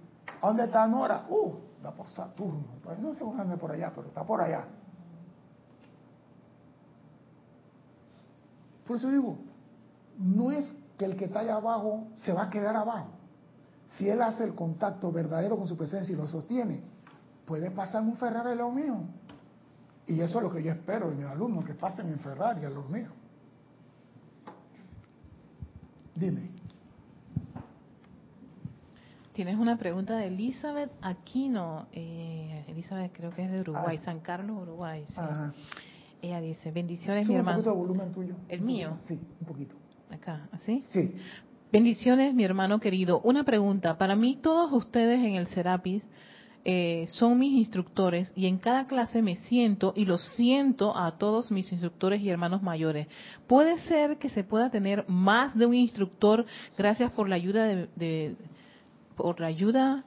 [0.41, 1.27] ¿dónde está Nora?
[1.29, 1.53] Uh,
[1.85, 2.65] va por Saturno.
[2.83, 4.65] Pues no sé dónde por allá, pero está por allá.
[8.87, 9.37] Por eso digo,
[10.19, 13.22] no es que el que está allá abajo se va a quedar abajo.
[13.97, 16.83] Si él hace el contacto verdadero con su presencia y lo sostiene,
[17.45, 19.03] puede pasar un Ferrari a lo mío.
[20.07, 22.71] Y eso es lo que yo espero de mis alumnos, que pasen en Ferrari a
[22.71, 23.13] los míos.
[26.15, 26.51] Dime.
[29.33, 31.87] Tienes una pregunta de Elizabeth Aquino.
[31.93, 34.05] Eh, Elizabeth creo que es de Uruguay, ah.
[34.05, 35.05] San Carlos, Uruguay.
[36.21, 37.59] Ella dice, bendiciones mi hermano.
[37.59, 38.35] un poquito de volumen tuyo.
[38.49, 38.99] ¿El mío?
[39.03, 39.75] Sí, un poquito.
[40.11, 40.85] Acá, ¿así?
[40.91, 41.15] Sí.
[41.73, 43.23] Bendiciones mi hermano querido.
[43.25, 43.97] Una pregunta.
[43.97, 46.03] Para mí todos ustedes en el Serapis
[46.67, 51.51] eh, son mis instructores y en cada clase me siento y los siento a todos
[51.51, 53.07] mis instructores y hermanos mayores.
[53.47, 56.45] ¿Puede ser que se pueda tener más de un instructor
[56.77, 58.37] gracias por la ayuda de...
[59.17, 60.05] por la ayuda,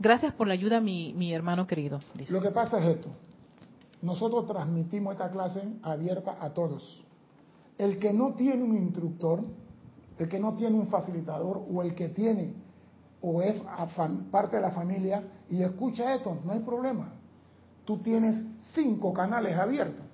[0.00, 2.00] gracias por la ayuda mi, mi hermano querido.
[2.28, 3.10] Lo que pasa es esto,
[4.02, 7.04] nosotros transmitimos esta clase abierta a todos.
[7.78, 9.44] El que no tiene un instructor,
[10.18, 12.54] el que no tiene un facilitador o el que tiene
[13.20, 13.60] o es
[14.30, 17.08] parte de la familia y escucha esto, no hay problema.
[17.84, 18.42] Tú tienes
[18.74, 20.04] cinco canales abiertos.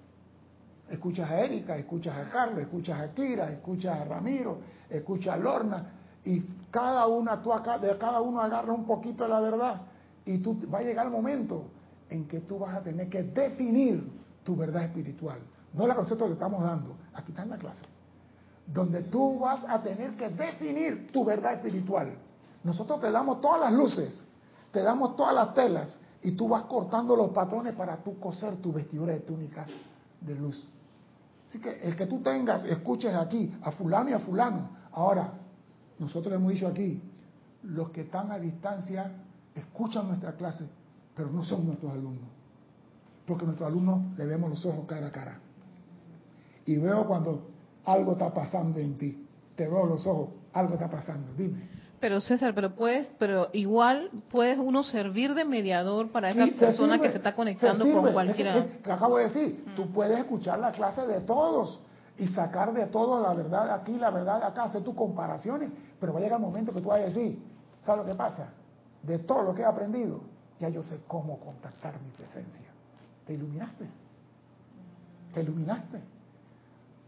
[0.89, 4.59] Escuchas a Erika, escuchas a Carlos, escuchas a Kira, escuchas a Ramiro,
[4.89, 5.87] escuchas a Lorna
[6.25, 9.83] y cada una, tú acá, de cada uno agarra un poquito de la verdad
[10.25, 11.65] y tú va a llegar el momento
[12.09, 14.09] en que tú vas a tener que definir
[14.45, 15.39] tu verdad espiritual.
[15.73, 17.85] No la concepto que estamos dando, aquí está en la clase.
[18.67, 22.15] Donde tú vas a tener que definir tu verdad espiritual.
[22.63, 24.27] Nosotros te damos todas las luces,
[24.71, 28.73] te damos todas las telas y tú vas cortando los patrones para tú coser tu
[28.73, 29.67] vestidura de túnica
[30.21, 30.69] de luz.
[31.49, 34.69] Así que el que tú tengas, escuches aquí a fulano y a fulano.
[34.93, 35.33] Ahora,
[35.99, 37.03] nosotros hemos dicho aquí,
[37.65, 39.13] los que están a distancia
[39.55, 40.69] escuchan nuestra clase,
[41.15, 42.29] pero no son nuestros alumnos.
[43.27, 45.39] Porque nuestros alumnos le vemos los ojos cara a cara.
[46.67, 47.50] Y veo cuando
[47.85, 49.27] algo está pasando en ti.
[49.57, 51.33] Te veo los ojos, algo está pasando.
[51.37, 51.69] Dime.
[52.01, 57.11] Pero César, pero puedes, pero igual puedes uno servir de mediador para esa persona que
[57.11, 58.67] se está conectando con cualquiera.
[58.83, 61.79] que acabo de decir, tú puedes escuchar la clase de todos
[62.19, 66.21] y sacar de todo la verdad aquí, la verdad acá, hacer tus comparaciones, pero va
[66.21, 67.39] a llegar el momento que tú vas a decir,
[67.83, 68.49] ¿sabes lo que pasa?
[69.03, 70.23] De todo lo que he aprendido,
[70.59, 72.67] ya yo sé cómo contactar mi presencia.
[73.27, 73.87] Te iluminaste.
[75.35, 76.01] Te iluminaste.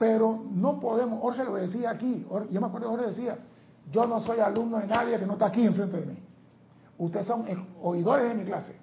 [0.03, 3.39] Pero no podemos, Jorge lo decía aquí, yo me acuerdo Jorge decía,
[3.89, 6.19] yo no soy alumno de nadie que no está aquí enfrente de mí.
[6.99, 7.45] Ustedes son
[7.81, 8.75] oidores de mi clase,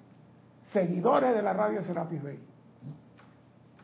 [0.72, 2.40] seguidores de la radio Serapis Bay.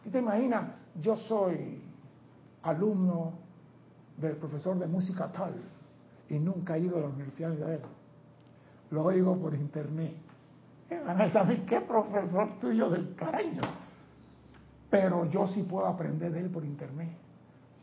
[0.07, 0.64] ¿Y te imaginas?
[1.03, 1.83] Yo soy
[2.62, 3.35] alumno
[4.16, 5.57] del profesor de música tal
[6.31, 7.83] y nunca he ido a la universidad de él.
[8.92, 10.16] Lo oigo por internet.
[11.07, 13.61] Van a saber qué profesor tuyo del cariño.
[14.88, 17.26] Pero yo sí puedo aprender de él por internet.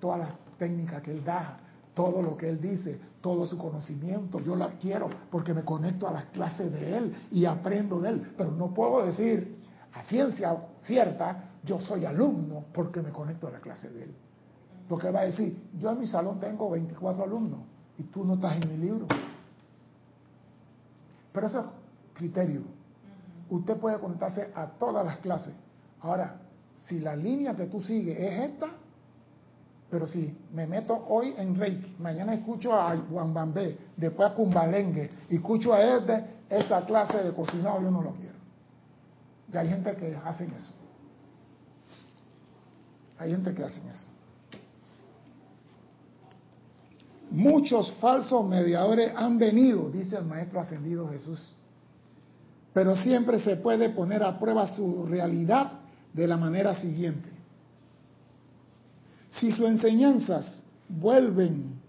[0.04, 1.60] Todas las técnicas que él da,
[1.94, 6.12] todo lo que él dice, todo su conocimiento, yo lo quiero porque me conecto a
[6.12, 9.64] las clases de él y aprendo de él, pero no puedo decir
[9.94, 14.16] a ciencia cierta, yo soy alumno porque me conecto a la clase de él.
[14.90, 17.60] Porque va a decir, yo en mi salón tengo 24 alumnos
[17.98, 19.08] y tú no estás en mi libro.
[21.32, 21.66] Pero eso es
[22.14, 22.64] criterio.
[23.50, 25.54] Usted puede conectarse a todas las clases.
[26.02, 26.42] Ahora,
[26.88, 28.83] si la línea que tú sigues es esta,
[29.94, 35.08] pero si me meto hoy en Reiki, mañana escucho a Juan Bambé, después a Cumbalengue,
[35.30, 38.34] y escucho a este, esa clase de cocinado yo no lo quiero.
[39.54, 40.74] Y hay gente que hacen eso.
[43.20, 44.08] Hay gente que hacen eso.
[47.30, 51.56] Muchos falsos mediadores han venido, dice el Maestro Ascendido Jesús.
[52.74, 55.82] Pero siempre se puede poner a prueba su realidad
[56.14, 57.33] de la manera siguiente.
[59.34, 61.80] Si sus enseñanzas vuelven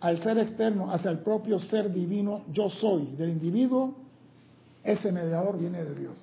[0.00, 3.94] al ser externo hacia el propio ser divino yo soy del individuo,
[4.82, 6.18] ese mediador viene de Dios.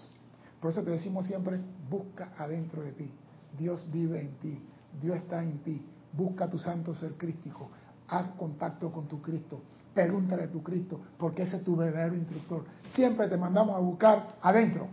[0.60, 3.10] Por eso te decimos siempre, busca adentro de ti.
[3.58, 4.60] Dios vive en ti,
[5.02, 5.82] Dios está en ti.
[6.14, 7.70] Busca tu santo ser crístico,
[8.08, 9.62] haz contacto con tu Cristo,
[9.94, 12.66] pregúntale a tu Cristo, porque ese es tu verdadero instructor.
[12.90, 14.88] Siempre te mandamos a buscar adentro.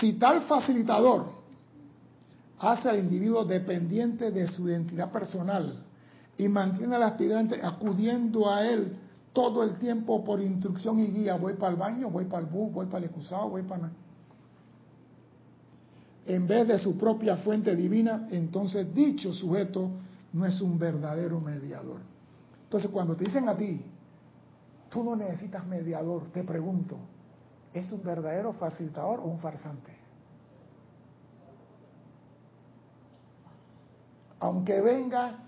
[0.00, 1.39] Si tal facilitador
[2.60, 5.82] hace al individuo dependiente de su identidad personal
[6.36, 8.96] y mantiene al aspirante acudiendo a él
[9.32, 12.72] todo el tiempo por instrucción y guía, voy para el baño, voy para el bus,
[12.72, 13.90] voy para el excusado, voy para...
[16.26, 19.90] En vez de su propia fuente divina, entonces dicho sujeto
[20.32, 22.00] no es un verdadero mediador.
[22.64, 23.82] Entonces cuando te dicen a ti,
[24.90, 26.98] tú no necesitas mediador, te pregunto,
[27.72, 29.89] ¿es un verdadero facilitador o un farsante?
[34.40, 35.38] Aunque venga,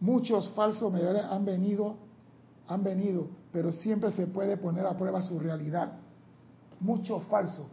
[0.00, 1.96] muchos falsos han venido,
[2.68, 5.92] han venido, pero siempre se puede poner a prueba su realidad.
[6.80, 7.66] Muchos falsos.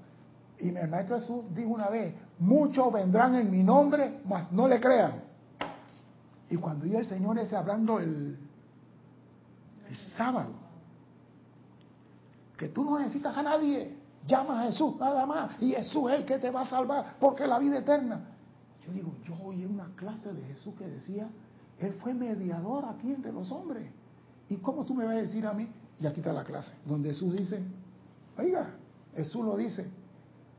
[0.59, 4.79] Y el Maestro Jesús dijo una vez, muchos vendrán en mi nombre, mas no le
[4.81, 5.21] crean.
[6.49, 8.37] Y cuando iba el Señor ese hablando el,
[9.87, 10.51] el sábado,
[12.57, 13.95] que tú no necesitas a nadie,
[14.27, 17.47] llama a Jesús nada más, y Jesús es el que te va a salvar, porque
[17.47, 18.28] la vida eterna.
[18.93, 21.29] Digo, yo oí una clase de Jesús que decía,
[21.79, 23.89] Él fue mediador aquí entre los hombres.
[24.49, 25.67] ¿Y cómo tú me vas a decir a mí?
[25.99, 27.61] Y aquí está la clase, donde Jesús dice,
[28.37, 28.75] oiga,
[29.15, 29.87] Jesús lo dice,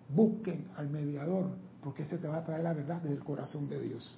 [0.09, 1.51] busquen al mediador,
[1.83, 4.14] porque ese te va a traer la verdad del corazón de Dios.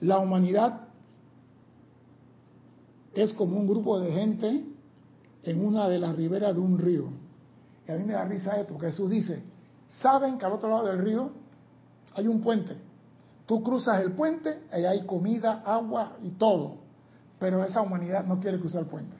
[0.00, 0.88] La humanidad
[3.14, 4.64] es como un grupo de gente
[5.42, 7.08] en una de las riberas de un río.
[7.86, 9.42] Y a mí me da risa esto, porque Jesús dice,
[9.88, 11.30] saben que al otro lado del río
[12.14, 12.76] hay un puente.
[13.46, 16.76] Tú cruzas el puente y hay comida, agua y todo.
[17.38, 19.16] Pero esa humanidad no quiere cruzar el puente.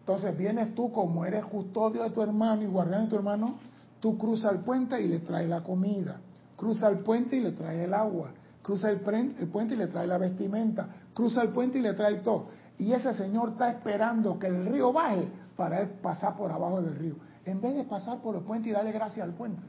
[0.00, 3.58] Entonces vienes tú como eres custodio de tu hermano y guardián de tu hermano,
[4.00, 6.20] tú cruzas el puente y le traes la comida.
[6.56, 8.32] Cruza el puente y le traes el agua
[8.68, 12.48] cruza el, puente y le trae la vestimenta, cruza el puente y le trae todo.
[12.76, 16.94] Y ese señor está esperando que el río baje para él pasar por abajo del
[16.96, 17.14] río.
[17.48, 19.62] En vez de pasar por el puente y darle gracia al puente,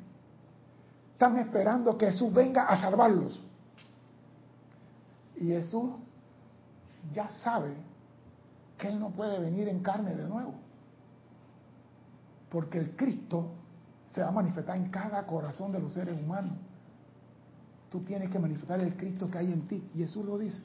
[1.14, 3.42] están esperando que Jesús venga a salvarlos.
[5.38, 5.92] Y Jesús
[7.14, 7.74] ya sabe
[8.78, 10.56] que Él no puede venir en carne de nuevo.
[12.50, 13.52] Porque el Cristo
[14.14, 16.58] se va a manifestar en cada corazón de los seres humanos.
[17.90, 19.90] Tú tienes que manifestar el Cristo que hay en ti.
[19.94, 20.62] Y Jesús lo dice.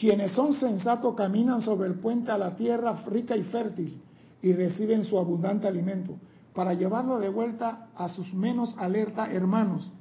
[0.00, 4.02] Quienes son sensatos caminan sobre el puente a la tierra rica y fértil
[4.40, 6.16] y reciben su abundante alimento
[6.54, 9.92] para llevarlo de vuelta a sus menos alerta hermanos,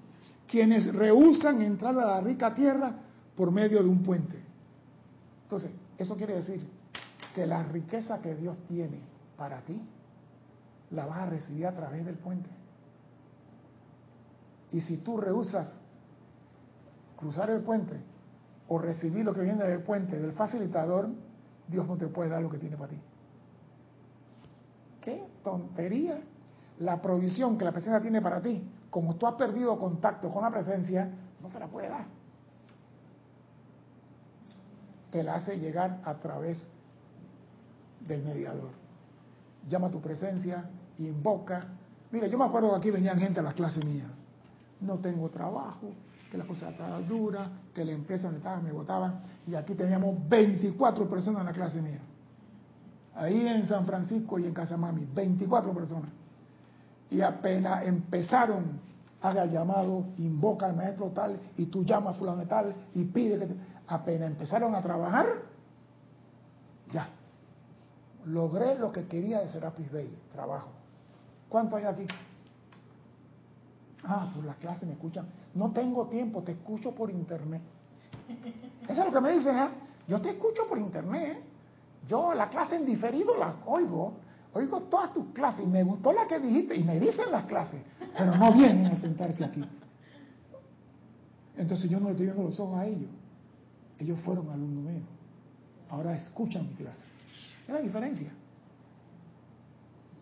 [0.48, 2.96] quienes rehusan entrar a la rica tierra
[3.36, 4.42] por medio de un puente.
[5.44, 6.66] Entonces, eso quiere decir
[7.36, 9.02] que la riqueza que Dios tiene
[9.36, 9.82] para ti
[10.92, 12.50] la vas a recibir a través del puente.
[14.72, 15.78] Y si tú rehusas
[17.18, 18.00] cruzar el puente
[18.70, 21.10] o recibir lo que viene del puente, del facilitador,
[21.68, 23.02] Dios no te puede dar lo que tiene para ti.
[25.02, 26.22] ¿Qué tontería?
[26.80, 30.52] La provisión que la presencia tiene para ti, como tú has perdido contacto con la
[30.52, 31.10] presencia,
[31.42, 32.06] no te la puede dar.
[35.12, 36.68] Te la hace llegar a través
[38.08, 38.70] del mediador.
[39.68, 41.66] Llama a tu presencia, invoca.
[42.12, 44.06] Mira, yo me acuerdo que aquí venían gente a la clase mía.
[44.80, 45.90] No tengo trabajo,
[46.30, 49.22] que la cosa estaba dura, que la empresa donde estaba me votaban.
[49.48, 52.00] Y aquí teníamos 24 personas en la clase mía.
[53.16, 56.10] Ahí en San Francisco y en Casamami, 24 personas.
[57.10, 58.80] Y apenas empezaron,
[59.22, 63.70] haga llamado, invoca al maestro tal, y tú llamas a fulano tal, y pide que
[63.90, 65.26] Apenas empezaron a trabajar,
[66.92, 67.10] ya.
[68.26, 70.70] Logré lo que quería de Serapis Bay, trabajo.
[71.50, 72.06] ¿Cuánto hay aquí?
[74.04, 75.28] Ah, por la clase me escuchan.
[75.56, 77.62] No tengo tiempo, te escucho por internet.
[78.88, 79.70] Eso es lo que me dicen, ¿eh?
[80.08, 81.38] Yo te escucho por internet.
[81.38, 81.44] ¿eh?
[82.08, 84.14] Yo la clase en diferido la oigo.
[84.54, 87.84] Oigo todas tus clases y me gustó la que dijiste y me dicen las clases,
[88.18, 89.64] pero no vienen a sentarse aquí.
[91.56, 93.10] Entonces yo no le estoy viendo los ojos a ellos.
[94.00, 95.04] Ellos fueron alumnos míos.
[95.90, 97.04] Ahora escuchan mi clase.
[97.66, 98.32] ¿Qué es la diferencia?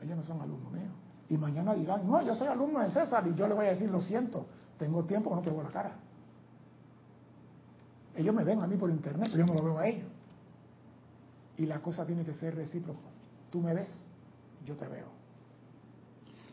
[0.01, 0.91] Ellos no son alumnos míos.
[1.29, 3.89] Y mañana dirán, no, yo soy alumno de César y yo le voy a decir,
[3.89, 4.45] lo siento,
[4.77, 5.95] tengo tiempo, no te veo la cara.
[8.15, 10.07] Ellos me ven a mí por internet, yo no lo veo a ellos.
[11.57, 12.99] Y la cosa tiene que ser recíproca.
[13.51, 13.89] Tú me ves,
[14.65, 15.07] yo te veo.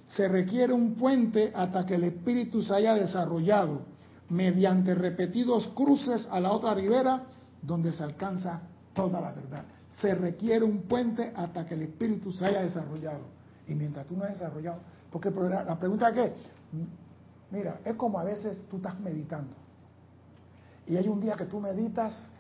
[0.09, 3.83] Se requiere un puente hasta que el espíritu se haya desarrollado
[4.29, 7.25] mediante repetidos cruces a la otra ribera
[7.63, 8.63] donde se alcanza
[8.93, 9.65] toda la verdad.
[10.01, 13.34] Se requiere un puente hasta que el espíritu se haya desarrollado.
[13.67, 16.35] Y mientras tú no has desarrollado, porque la pregunta es que,
[17.51, 19.55] mira, es como a veces tú estás meditando.
[20.87, 22.31] Y hay un día que tú meditas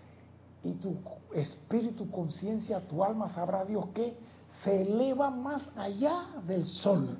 [0.62, 0.96] y tu
[1.34, 4.16] espíritu, conciencia, tu alma, sabrá Dios que
[4.62, 7.16] se eleva más allá del sol.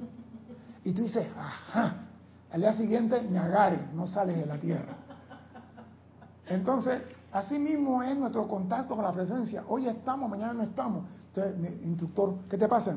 [0.85, 2.07] Y tú dices, ajá,
[2.51, 4.97] al día siguiente, ñagare, no sales de la tierra.
[6.47, 7.03] Entonces,
[7.33, 9.65] así mismo es nuestro contacto con la presencia.
[9.69, 11.05] Hoy estamos, mañana no estamos.
[11.29, 12.97] Entonces, mi instructor, ¿qué te pasa?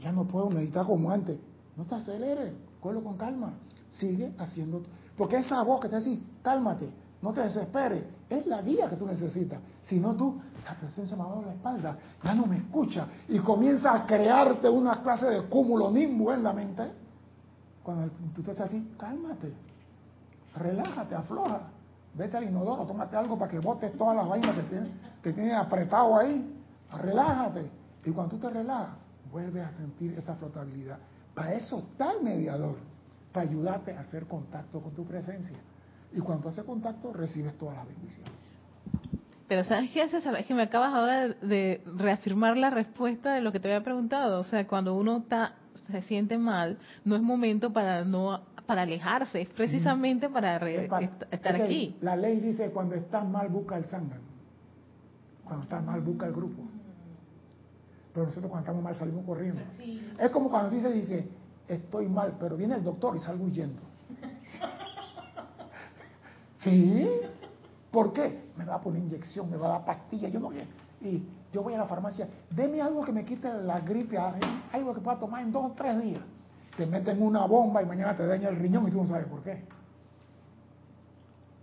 [0.00, 1.38] Ya no puedo meditar como antes.
[1.76, 3.54] No te aceleres, cógelo con calma.
[3.90, 4.82] Sigue haciendo.
[5.16, 6.90] Porque esa voz que te dice, cálmate,
[7.22, 9.60] no te desesperes, es la guía que tú necesitas.
[9.82, 13.06] Si no tú, la presencia me ha dado la espalda, ya no me escucha.
[13.28, 16.90] Y comienza a crearte una clase de cúmulo nimbo en la mente.
[17.82, 19.52] Cuando tú estás así, cálmate,
[20.56, 21.60] relájate, afloja.
[22.14, 24.90] Vete al inodoro, tómate algo para que botes todas las vainas que tienes,
[25.22, 26.62] que tienes apretado ahí.
[26.92, 27.70] Relájate.
[28.04, 28.96] Y cuando tú te relajas,
[29.34, 30.98] vuelves a sentir esa flotabilidad.
[31.34, 32.76] Para eso está el mediador,
[33.32, 35.58] para ayudarte a hacer contacto con tu presencia.
[36.12, 38.32] Y cuando hace contacto, recibes todas las bendiciones.
[39.48, 40.36] Pero ¿sabes qué, César?
[40.36, 44.38] Es que me acabas ahora de reafirmar la respuesta de lo que te había preguntado.
[44.38, 45.56] O sea, cuando uno está,
[45.90, 51.96] se siente mal, no es momento para no para alejarse, es precisamente para, estar aquí.
[52.00, 54.20] La ley dice cuando estás mal busca el sangre.
[55.44, 56.62] Cuando estás mal busca el grupo.
[58.14, 59.60] Pero nosotros cuando estamos mal salimos corriendo.
[60.18, 61.28] Es como cuando dices que
[61.68, 63.82] estoy mal, pero viene el doctor y salgo huyendo.
[66.62, 67.06] Sí.
[67.90, 68.50] ¿Por qué?
[68.56, 70.66] Me va a poner inyección, me va a dar pastilla, yo no sé.
[71.02, 75.00] Y yo voy a la farmacia, deme algo que me quite la gripe, algo que
[75.00, 76.22] pueda tomar en dos o tres días.
[76.76, 79.42] Te meten una bomba y mañana te daña el riñón y tú no sabes por
[79.42, 79.62] qué.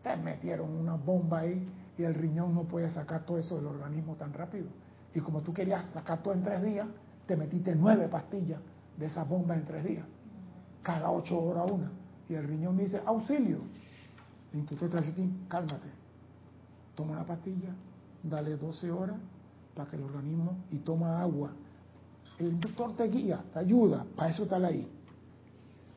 [0.03, 4.15] Te metieron una bomba ahí y el riñón no puede sacar todo eso del organismo
[4.15, 4.67] tan rápido.
[5.13, 6.87] Y como tú querías sacar todo en tres días,
[7.25, 8.59] te metiste nueve pastillas
[8.97, 10.05] de esa bomba en tres días.
[10.81, 11.91] Cada ocho horas una.
[12.29, 13.59] Y el riñón dice, auxilio,
[14.53, 15.89] el instructor te dice, cálmate,
[16.95, 17.69] toma una pastilla,
[18.23, 19.17] dale 12 horas
[19.75, 21.51] para que el organismo y toma agua.
[22.39, 24.87] El instructor te guía, te ayuda, para eso está ahí.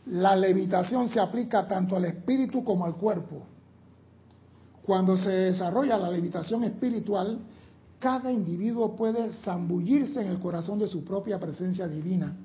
[0.07, 3.43] La levitación se aplica tanto al espíritu como al cuerpo.
[4.85, 7.39] Cuando se desarrolla la levitación espiritual,
[8.05, 12.37] cada individuo puede zambullirse en el corazón de su propia presencia divina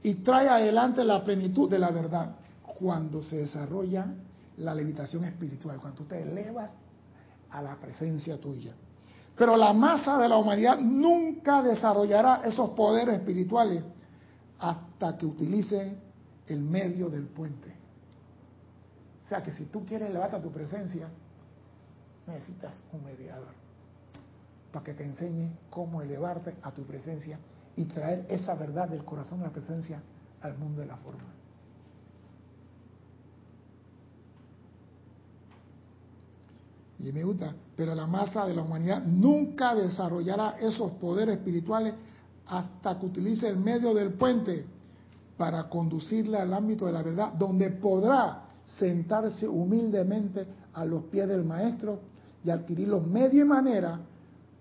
[0.00, 2.36] y trae adelante la plenitud de la verdad.
[2.78, 4.06] Cuando se desarrolla
[4.58, 6.70] la levitación espiritual, cuando te elevas
[7.50, 8.72] a la presencia tuya.
[9.36, 13.82] Pero la masa de la humanidad nunca desarrollará esos poderes espirituales
[14.60, 15.92] hasta que utilice
[16.46, 17.74] el medio del puente.
[19.24, 21.08] O sea que si tú quieres elevarte a tu presencia,
[22.28, 23.59] necesitas un mediador
[24.72, 27.38] para que te enseñe cómo elevarte a tu presencia
[27.76, 30.02] y traer esa verdad del corazón de la presencia
[30.42, 31.40] al mundo de la forma.
[37.02, 41.94] y me gusta, pero la masa de la humanidad nunca desarrollará esos poderes espirituales
[42.46, 44.66] hasta que utilice el medio del puente
[45.38, 48.42] para conducirle al ámbito de la verdad, donde podrá
[48.78, 52.00] sentarse humildemente a los pies del maestro
[52.44, 54.00] y adquirir los medios y manera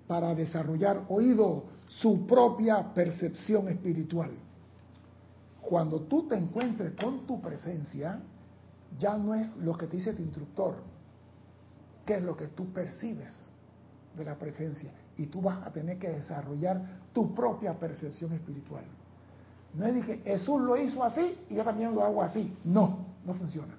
[0.09, 4.31] para desarrollar oído su propia percepción espiritual.
[5.61, 8.19] Cuando tú te encuentres con tu presencia,
[8.97, 10.77] ya no es lo que te dice tu instructor,
[12.07, 13.31] qué es lo que tú percibes
[14.17, 14.91] de la presencia.
[15.15, 16.81] Y tú vas a tener que desarrollar
[17.13, 18.85] tu propia percepción espiritual.
[19.75, 22.57] No es de que Jesús lo hizo así y yo también lo hago así.
[22.63, 23.75] No, no funciona.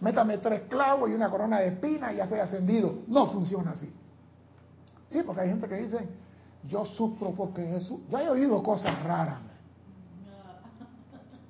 [0.00, 3.00] Métame tres clavos y una corona de espinas y ya estoy ascendido.
[3.08, 3.92] No funciona así.
[5.10, 6.08] Sí, porque hay gente que dice,
[6.68, 8.00] yo sufro porque Jesús...
[8.10, 9.38] Yo he oído cosas raras.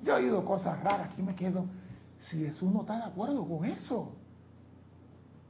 [0.03, 1.11] Yo he oído cosas raras.
[1.11, 1.65] Aquí me quedo,
[2.29, 4.09] si Jesús no está de acuerdo con eso.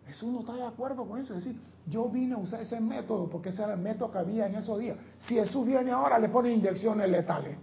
[0.08, 1.36] Jesús no está de acuerdo con eso.
[1.36, 4.48] Es decir, yo vine a usar ese método porque ese era el método que había
[4.48, 4.98] en esos días.
[5.20, 7.58] Si Jesús viene ahora, le pone inyecciones letales.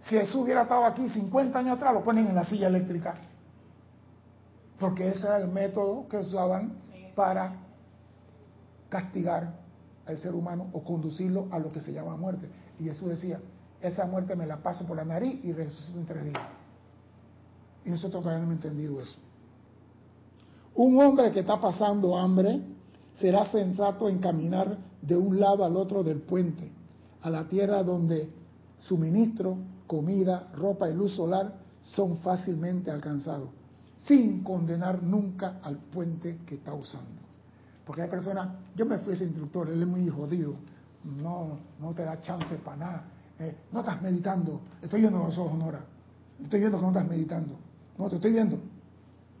[0.00, 3.14] Si Jesús hubiera estado aquí 50 años atrás, lo ponen en la silla eléctrica.
[4.78, 6.74] Porque ese era el método que usaban
[7.14, 7.63] para
[8.94, 9.52] castigar
[10.06, 12.48] al ser humano o conducirlo a lo que se llama muerte.
[12.78, 13.40] Y Jesús decía,
[13.80, 16.42] esa muerte me la paso por la nariz y resucito en tres días.
[17.84, 19.16] Y nosotros todavía no hemos entendido eso.
[20.76, 22.62] Un hombre que está pasando hambre
[23.16, 26.70] será sensato en caminar de un lado al otro del puente,
[27.22, 28.30] a la tierra donde
[28.78, 29.56] suministro,
[29.88, 33.48] comida, ropa y luz solar son fácilmente alcanzados,
[34.06, 37.23] sin condenar nunca al puente que está usando.
[37.84, 40.54] Porque hay personas, yo me fui ese instructor, él es muy jodido,
[41.04, 43.04] no, no te da chance para nada.
[43.38, 45.80] Eh, no estás meditando, estoy viendo los ojos, Nora,
[46.42, 47.56] estoy viendo que no estás meditando,
[47.98, 48.58] no te estoy viendo,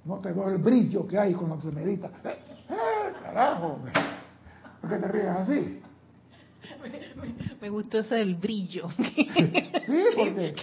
[0.04, 2.08] no te veo el brillo que hay cuando se medita.
[2.24, 2.38] Eh,
[2.68, 3.78] eh carajo,
[4.80, 5.80] ¿por qué te ríes así?
[7.60, 8.90] Me, gustó ese del brillo.
[8.98, 10.54] sí, porque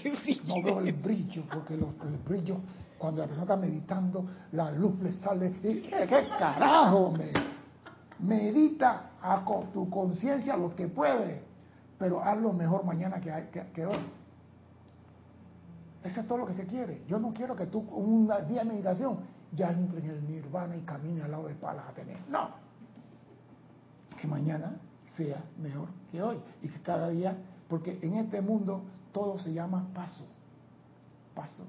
[0.48, 2.58] no veo el brillo, porque el brillo,
[2.98, 7.12] cuando la persona está meditando, la luz le sale y ¿qué carajo?
[7.12, 7.32] Me,
[8.22, 9.44] medita a
[9.74, 11.44] tu conciencia lo que puede,
[11.98, 13.98] pero hazlo mejor mañana que, hoy.
[16.04, 17.04] Eso es todo lo que se quiere.
[17.08, 19.20] Yo no quiero que tú un día de meditación
[19.52, 22.18] ya entre en el nirvana y camine al lado de palas a tener.
[22.30, 22.50] No.
[24.20, 24.80] Que mañana
[25.16, 29.88] sea mejor que hoy y que cada día, porque en este mundo todo se llama
[29.94, 30.26] paso,
[31.36, 31.66] paso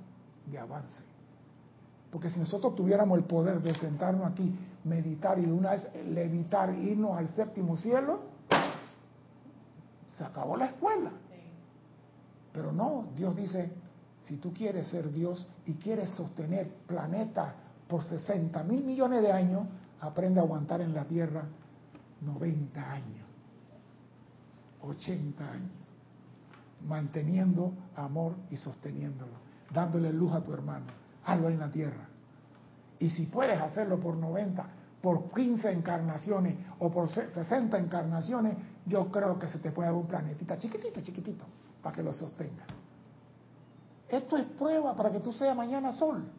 [0.47, 1.03] de avance.
[2.11, 4.55] Porque si nosotros tuviéramos el poder de sentarnos aquí,
[4.85, 8.21] meditar y de una vez levitar, irnos al séptimo cielo,
[10.17, 11.11] se acabó la escuela.
[12.53, 13.73] Pero no, Dios dice,
[14.25, 17.55] si tú quieres ser Dios y quieres sostener planeta
[17.89, 19.67] por 60 mil millones de años,
[20.01, 21.45] aprende a aguantar en la tierra
[22.21, 23.27] 90 años,
[24.83, 25.71] 80 años,
[26.87, 29.33] manteniendo amor y sosteniéndolo,
[29.73, 32.09] dándole luz a tu hermano hazlo en la tierra.
[33.03, 34.65] Y si puedes hacerlo por 90,
[35.03, 40.07] por 15 encarnaciones o por 60 encarnaciones, yo creo que se te puede dar un
[40.07, 41.45] planetita chiquitito, chiquitito,
[41.83, 42.65] para que lo sostenga.
[44.09, 46.31] Esto es prueba para que tú seas mañana sol.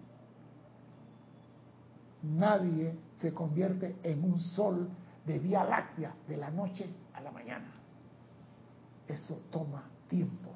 [2.22, 4.89] Nadie se convierte en un sol
[5.26, 7.74] de vía láctea de la noche a la mañana.
[9.05, 10.49] Eso toma tiempo.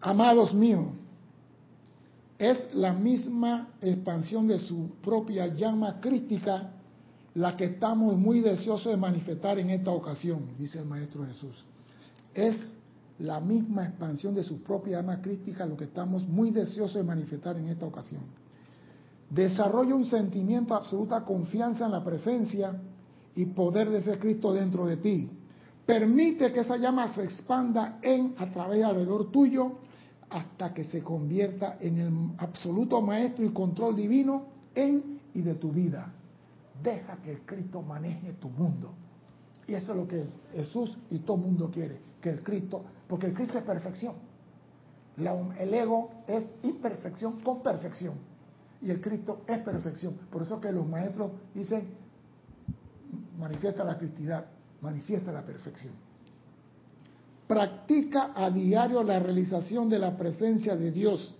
[0.00, 0.88] Amados míos,
[2.38, 6.72] es la misma expansión de su propia llama crítica
[7.34, 11.64] la que estamos muy deseosos de manifestar en esta ocasión, dice el Maestro Jesús.
[12.34, 12.56] Es
[13.18, 17.56] la misma expansión de su propia llama crítica lo que estamos muy deseosos de manifestar
[17.56, 18.22] en esta ocasión.
[19.30, 22.80] Desarrolla un sentimiento de absoluta confianza en la presencia
[23.34, 25.30] y poder de ese Cristo dentro de ti.
[25.84, 29.72] Permite que esa llama se expanda en, a través, alrededor tuyo,
[30.30, 35.70] hasta que se convierta en el absoluto maestro y control divino en y de tu
[35.70, 36.12] vida.
[36.82, 38.92] Deja que el Cristo maneje tu mundo.
[39.66, 43.34] Y eso es lo que Jesús y todo mundo quiere, que el Cristo, porque el
[43.34, 44.14] Cristo es perfección.
[45.16, 48.14] el ego es imperfección con perfección.
[48.82, 50.18] Y el Cristo es perfección.
[50.30, 51.88] Por eso que los maestros dicen,
[53.38, 54.46] manifiesta la cristidad,
[54.80, 56.05] manifiesta la perfección
[57.46, 61.34] practica a diario la realización de la presencia de Dios.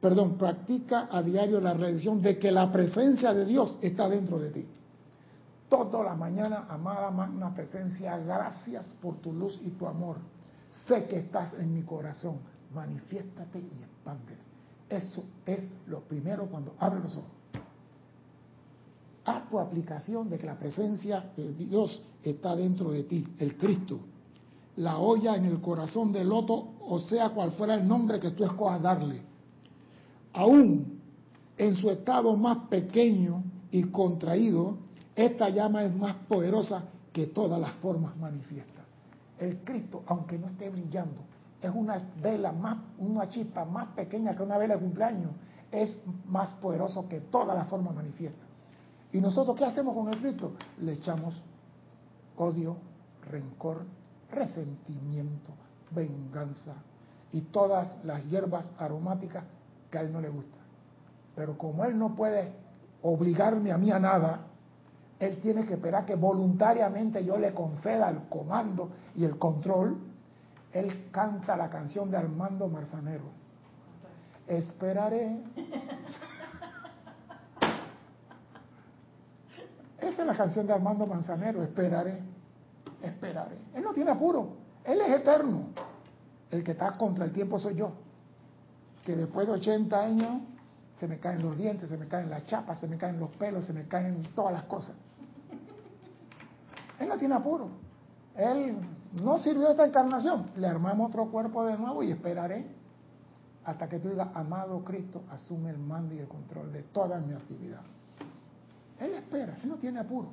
[0.00, 4.50] Perdón, practica a diario la realización de que la presencia de Dios está dentro de
[4.50, 4.66] ti.
[5.68, 10.16] Toda la mañana, amada magna presencia, gracias por tu luz y tu amor.
[10.88, 12.38] Sé que estás en mi corazón.
[12.74, 14.36] Manifiéstate y expande.
[14.88, 17.39] Eso es lo primero cuando abres los ojos
[19.50, 24.00] tu aplicación de que la presencia de Dios está dentro de ti, el Cristo.
[24.76, 28.44] La olla en el corazón del loto, o sea cual fuera el nombre que tú
[28.44, 29.20] escojas darle.
[30.32, 31.00] Aún
[31.58, 34.78] en su estado más pequeño y contraído,
[35.14, 38.84] esta llama es más poderosa que todas las formas manifiestas.
[39.38, 41.20] El Cristo, aunque no esté brillando,
[41.60, 45.32] es una vela más, una chispa más pequeña que una vela de cumpleaños,
[45.70, 48.49] es más poderoso que todas las formas manifiestas.
[49.12, 50.52] ¿Y nosotros qué hacemos con el Cristo?
[50.80, 51.42] Le echamos
[52.36, 52.76] odio,
[53.30, 53.84] rencor,
[54.30, 55.52] resentimiento,
[55.90, 56.74] venganza
[57.32, 59.44] y todas las hierbas aromáticas
[59.90, 60.60] que a él no le gustan.
[61.34, 62.52] Pero como él no puede
[63.02, 64.46] obligarme a mí a nada,
[65.18, 69.98] él tiene que esperar que voluntariamente yo le conceda el comando y el control.
[70.72, 73.24] Él canta la canción de Armando Marzanero.
[74.46, 75.42] Esperaré
[80.26, 82.20] La canción de Armando Manzanero, esperaré,
[83.02, 83.56] esperaré.
[83.74, 84.50] Él no tiene apuro,
[84.84, 85.68] Él es eterno.
[86.50, 87.92] El que está contra el tiempo soy yo.
[89.04, 90.42] Que después de 80 años
[90.98, 93.64] se me caen los dientes, se me caen las chapas, se me caen los pelos,
[93.64, 94.94] se me caen todas las cosas.
[96.98, 97.68] Él no tiene apuro.
[98.36, 98.76] Él
[99.22, 100.46] no sirvió esta encarnación.
[100.56, 102.66] Le armamos otro cuerpo de nuevo y esperaré.
[103.64, 107.34] hasta que tú digas, amado Cristo, asume el mando y el control de toda mi
[107.34, 107.82] actividad.
[109.00, 110.28] Él espera, él no tiene apuro.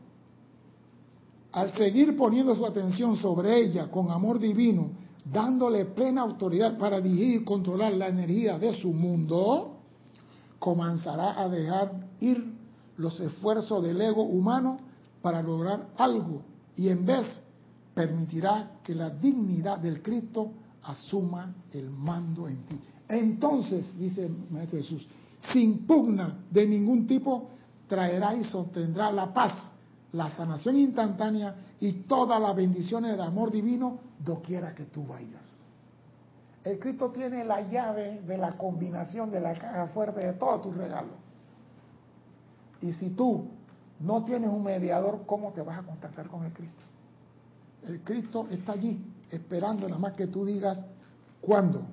[1.53, 4.91] Al seguir poniendo su atención sobre ella con amor divino,
[5.25, 9.77] dándole plena autoridad para dirigir y controlar la energía de su mundo,
[10.59, 12.53] comenzará a dejar ir
[12.97, 14.77] los esfuerzos del ego humano
[15.21, 16.41] para lograr algo
[16.75, 17.25] y en vez
[17.93, 20.51] permitirá que la dignidad del Cristo
[20.83, 22.79] asuma el mando en ti.
[23.09, 25.07] Entonces, dice Maestro Jesús,
[25.51, 27.49] sin pugna de ningún tipo,
[27.87, 29.53] traerá y sostendrá la paz,
[30.13, 35.57] la sanación instantánea y todas las bendiciones del amor divino doquiera que tú vayas.
[36.63, 40.75] El Cristo tiene la llave de la combinación de la caja fuerte de todos tus
[40.75, 41.13] regalos.
[42.81, 43.47] Y si tú
[43.99, 46.81] no tienes un mediador, ¿cómo te vas a contactar con el Cristo?
[47.87, 50.83] El Cristo está allí, esperando nada más que tú digas
[51.39, 51.83] cuándo.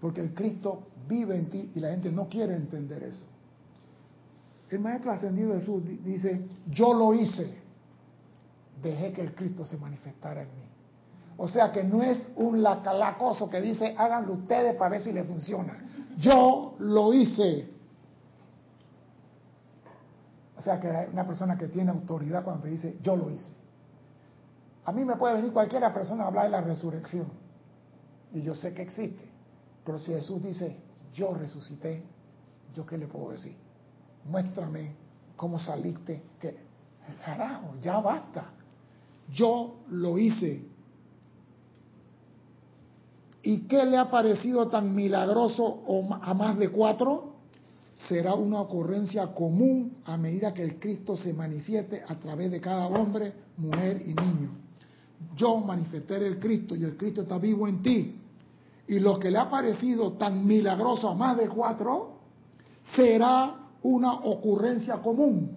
[0.00, 3.24] Porque el Cristo vive en ti y la gente no quiere entender eso.
[4.70, 7.56] El Maestro Ascendido Jesús dice, yo lo hice,
[8.82, 10.64] dejé que el Cristo se manifestara en mí.
[11.36, 15.22] O sea que no es un lacalacoso que dice, háganlo ustedes para ver si le
[15.24, 15.78] funciona.
[16.18, 17.68] Yo lo hice.
[20.56, 23.52] O sea que una persona que tiene autoridad cuando te dice, yo lo hice.
[24.86, 27.26] A mí me puede venir cualquiera persona a hablar de la resurrección.
[28.32, 29.25] Y yo sé que existe.
[29.86, 30.76] Pero si Jesús dice,
[31.14, 32.02] yo resucité,
[32.74, 33.54] ¿yo qué le puedo decir?
[34.24, 34.94] Muéstrame
[35.36, 36.22] cómo saliste.
[36.40, 36.56] Que,
[37.24, 38.50] carajo, ya basta.
[39.32, 40.66] Yo lo hice.
[43.42, 45.82] ¿Y qué le ha parecido tan milagroso
[46.20, 47.36] a más de cuatro?
[48.08, 52.86] será una ocurrencia común a medida que el Cristo se manifieste a través de cada
[52.86, 54.50] hombre, mujer y niño.
[55.34, 58.14] Yo manifesté el Cristo y el Cristo está vivo en ti.
[58.88, 62.18] Y lo que le ha parecido tan milagroso a más de cuatro
[62.94, 65.56] será una ocurrencia común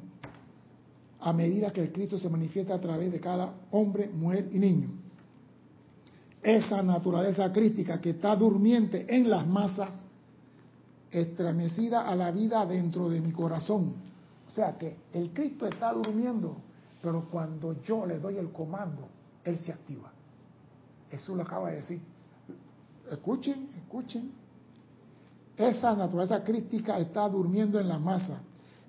[1.22, 4.90] a medida que el Cristo se manifiesta a través de cada hombre, mujer y niño.
[6.42, 10.06] Esa naturaleza crítica que está durmiente en las masas
[11.12, 13.94] estremecida a la vida dentro de mi corazón.
[14.48, 16.56] O sea que el Cristo está durmiendo,
[17.02, 19.08] pero cuando yo le doy el comando,
[19.44, 20.12] Él se activa.
[21.12, 22.02] Jesús lo acaba de decir.
[23.10, 24.32] Escuchen, escuchen.
[25.58, 28.40] Esa naturaleza crítica está durmiendo en la masa,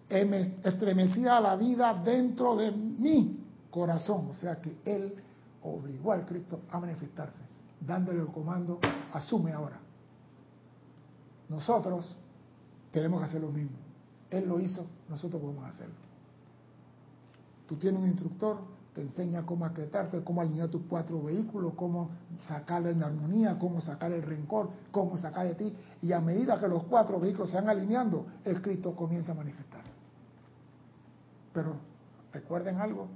[0.08, 4.28] estremecida a la vida dentro de mi corazón.
[4.30, 5.14] O sea que Él
[5.62, 7.42] obligó al Cristo a manifestarse,
[7.80, 8.78] dándole el comando,
[9.12, 9.80] asume ahora.
[11.48, 12.14] Nosotros
[12.92, 13.76] tenemos que hacer lo mismo.
[14.30, 15.94] Él lo hizo, nosotros podemos hacerlo.
[17.68, 18.58] Tú tienes un instructor,
[18.94, 22.10] te enseña cómo acretarte, cómo alinear tus cuatro vehículos, cómo
[22.48, 25.76] sacarle en armonía, cómo sacar el rencor, cómo sacar de ti.
[26.02, 29.92] Y a medida que los cuatro vehículos se van alineando, el Cristo comienza a manifestarse.
[31.52, 31.74] Pero
[32.32, 33.06] recuerden algo,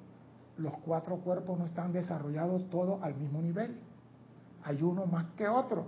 [0.58, 3.76] los cuatro cuerpos no están desarrollados todos al mismo nivel.
[4.62, 5.86] Hay uno más que otro.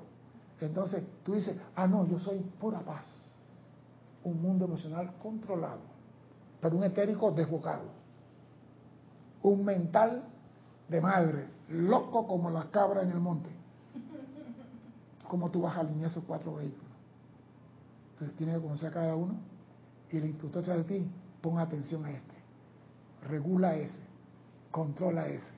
[0.61, 3.07] Entonces tú dices, ah, no, yo soy pura paz.
[4.25, 5.81] Un mundo emocional controlado,
[6.61, 7.96] pero un etérico desbocado.
[9.47, 10.25] Un mental
[10.89, 13.51] de madre, loco como las cabras en el monte.
[15.29, 16.85] ¿Cómo tú vas a alinear esos cuatro vehículos?
[18.13, 19.35] Entonces tienes que conocer a cada uno
[20.11, 22.35] y el instructor de ti, pon atención a este.
[23.29, 24.01] Regula ese,
[24.71, 25.53] controla ese,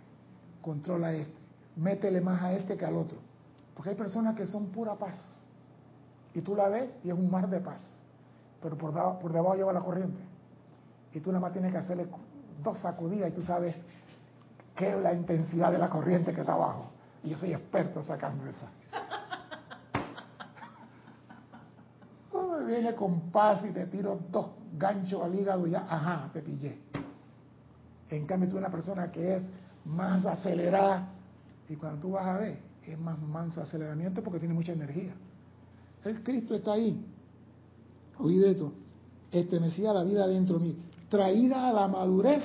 [0.62, 1.38] controla este,
[1.76, 3.18] métele más a este que al otro
[3.78, 5.16] porque hay personas que son pura paz.
[6.34, 7.80] Y tú la ves y es un mar de paz.
[8.60, 10.18] Pero por, por debajo lleva la corriente.
[11.14, 12.08] Y tú nada más tienes que hacerle
[12.62, 13.76] dos sacudidas y tú sabes
[14.76, 16.90] qué es la intensidad de la corriente que está abajo.
[17.22, 18.68] Y yo soy experto sacando esa.
[22.58, 26.42] me viene con paz y te tiro dos ganchos al hígado y ya, ajá, te
[26.42, 26.78] pillé.
[28.10, 29.50] En cambio, tú eres una persona que es
[29.84, 31.08] más acelerada.
[31.68, 35.12] Y cuando tú vas a ver, es más manso aceleramiento porque tiene mucha energía.
[36.04, 37.04] El Cristo está ahí.
[38.18, 38.72] Oíd esto.
[39.30, 40.78] Estremecida la vida dentro de mí.
[41.08, 42.42] Traída a la madurez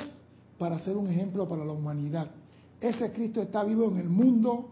[0.58, 2.30] para ser un ejemplo para la humanidad.
[2.80, 4.70] Ese Cristo está vivo en el mundo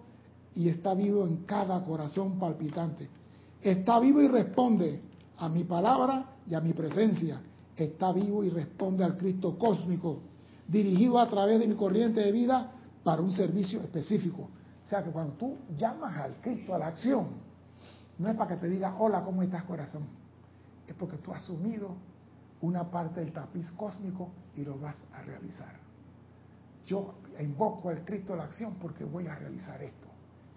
[0.55, 3.07] y está vivo en cada corazón palpitante.
[3.61, 5.01] Está vivo y responde
[5.37, 7.41] a mi palabra y a mi presencia.
[7.75, 10.19] Está vivo y responde al Cristo cósmico,
[10.67, 12.71] dirigido a través de mi corriente de vida
[13.03, 14.49] para un servicio específico
[14.83, 17.29] o sea que cuando tú llamas al Cristo a la acción,
[18.17, 20.03] no es para que te diga, hola, ¿cómo estás corazón?
[20.85, 21.95] Es porque tú has asumido
[22.61, 25.75] una parte del tapiz cósmico y lo vas a realizar.
[26.85, 30.07] Yo invoco al Cristo a la acción porque voy a realizar esto.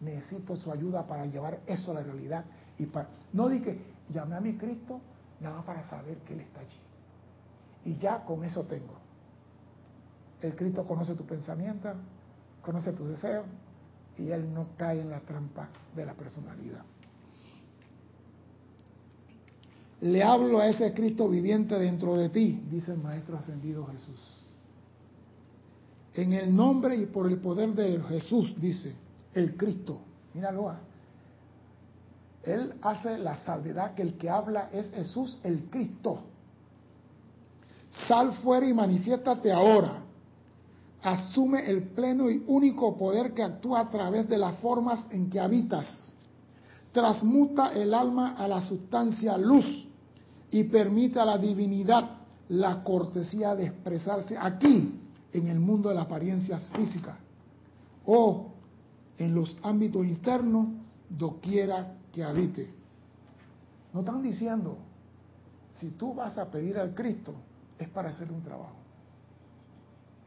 [0.00, 2.44] necesito su ayuda para llevar eso a la realidad.
[2.78, 5.00] y para, No di que llamé a mi Cristo
[5.40, 6.80] nada para saber que Él está allí.
[7.84, 8.94] Y ya con eso tengo.
[10.40, 11.90] El Cristo conoce tu pensamiento,
[12.62, 13.46] conoce tus deseos
[14.18, 16.84] y Él no cae en la trampa de la personalidad.
[20.00, 24.20] Le hablo a ese Cristo viviente dentro de ti, dice el Maestro Ascendido Jesús.
[26.14, 28.94] En el nombre y por el poder de Jesús, dice
[29.32, 30.00] el Cristo.
[30.34, 30.68] Míralo.
[30.68, 30.80] Ah.
[32.42, 36.24] Él hace la salvedad que el que habla es Jesús el Cristo.
[38.06, 40.02] Sal fuera y manifiéstate ahora.
[41.02, 45.40] Asume el pleno y único poder que actúa a través de las formas en que
[45.40, 46.13] habitas.
[46.94, 49.66] Transmuta el alma a la sustancia luz
[50.52, 52.08] y permite a la divinidad
[52.50, 55.00] la cortesía de expresarse aquí,
[55.32, 57.16] en el mundo de las apariencias físicas,
[58.06, 58.52] o
[59.18, 60.68] en los ámbitos internos,
[61.08, 62.72] doquiera que habite.
[63.92, 64.78] No están diciendo,
[65.70, 67.34] si tú vas a pedir al Cristo,
[67.76, 68.76] es para hacer un trabajo.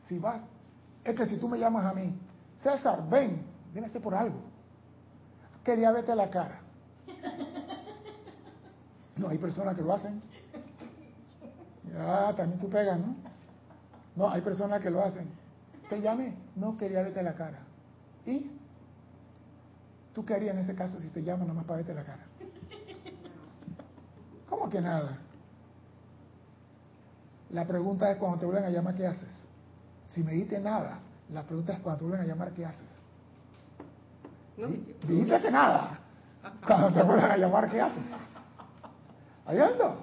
[0.09, 0.41] Si vas,
[1.05, 2.13] es que si tú me llamas a mí,
[2.61, 3.41] César, ven,
[3.71, 4.56] viene por algo.
[5.67, 6.61] Quería verte la cara.
[9.17, 10.21] No, hay personas que lo hacen.
[11.99, 13.17] Ah, también tú pegas, ¿no?
[14.15, 15.27] No, hay personas que lo hacen.
[15.89, 17.59] Te llamé, no quería verte la cara.
[18.25, 18.49] ¿Y?
[20.13, 22.25] ¿Tú qué harías en ese caso si te llaman nomás para verte la cara?
[24.49, 25.17] ¿Cómo que nada?
[27.49, 29.49] La pregunta es cuando te vuelven a llamar, ¿qué haces?
[30.07, 30.99] Si me dijiste nada,
[31.29, 32.96] la pregunta es cuando te vuelven a llamar, ¿qué haces?
[34.57, 35.99] No, dijiste que nada.
[36.65, 38.03] Cuando te vuelven a llamar, ¿qué haces?
[39.45, 39.97] ¿Hay algo?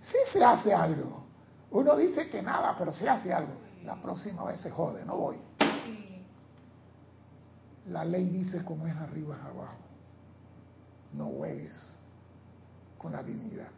[0.00, 1.24] Sí se hace algo.
[1.70, 3.52] Uno dice que nada, pero se hace algo.
[3.84, 5.36] La próxima vez se jode, no voy.
[7.88, 9.76] La ley dice como es arriba es abajo.
[11.12, 11.96] No juegues
[12.98, 13.68] con la dignidad.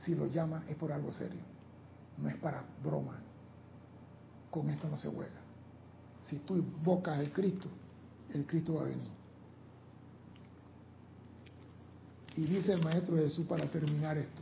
[0.00, 1.50] Si lo llama es por algo serio
[2.20, 3.18] no es para broma.
[4.50, 5.40] Con esto no se juega.
[6.22, 7.68] Si tú invocas al Cristo,
[8.34, 9.08] el Cristo va a venir.
[12.36, 14.40] Y dice el Maestro Jesús para terminar esto.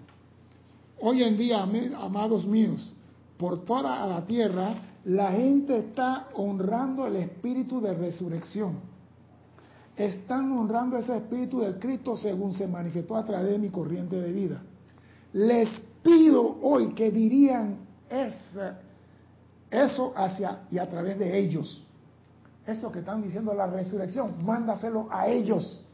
[1.00, 2.92] Hoy en día, amados míos,
[3.36, 4.74] por toda la tierra,
[5.04, 8.80] la gente está honrando el espíritu de resurrección.
[9.96, 14.32] Están honrando ese espíritu del Cristo según se manifestó a través de mi corriente de
[14.32, 14.62] vida.
[15.32, 15.68] Les
[16.02, 17.78] pido hoy que dirían
[19.70, 21.84] eso hacia y a través de ellos.
[22.68, 25.86] Eso que están diciendo la resurrección, mándaselo a ellos.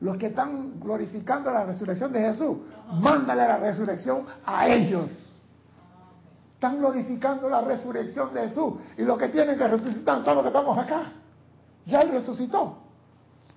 [0.00, 2.58] Los que están glorificando la resurrección de Jesús,
[2.92, 5.10] mándale la resurrección a ellos.
[6.52, 8.74] Están glorificando la resurrección de Jesús.
[8.98, 11.10] Y los que tienen que resucitar, todos los que estamos acá.
[11.86, 12.76] Ya Él resucitó.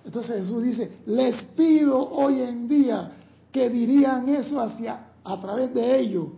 [0.02, 3.12] Entonces Jesús dice, les pido hoy en día
[3.52, 6.28] que dirían eso hacia a través de ellos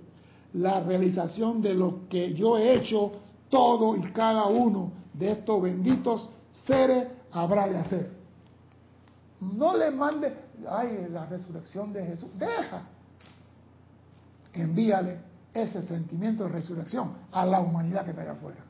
[0.54, 3.12] la realización de lo que yo he hecho,
[3.48, 6.30] todo y cada uno de estos benditos
[6.66, 8.10] seres habrá de hacer.
[9.40, 10.34] No le mande,
[10.68, 12.82] ay, la resurrección de Jesús, deja.
[14.52, 15.18] Envíale
[15.52, 18.60] ese sentimiento de resurrección a la humanidad que está allá afuera.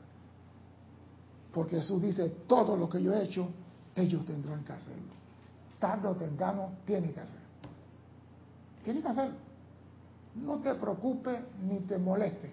[1.53, 3.49] Porque Jesús dice, todo lo que yo he hecho,
[3.95, 5.13] ellos tendrán que hacerlo.
[5.79, 7.39] Tarde o temprano, tienen que hacer.
[8.83, 9.35] Tienen que hacerlo.
[10.35, 12.51] No te preocupes ni te moleste.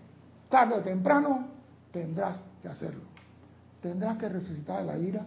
[0.49, 1.49] Tarde o temprano
[1.93, 3.14] tendrás que hacerlo.
[3.85, 5.27] Tendrás que resucitar la ira,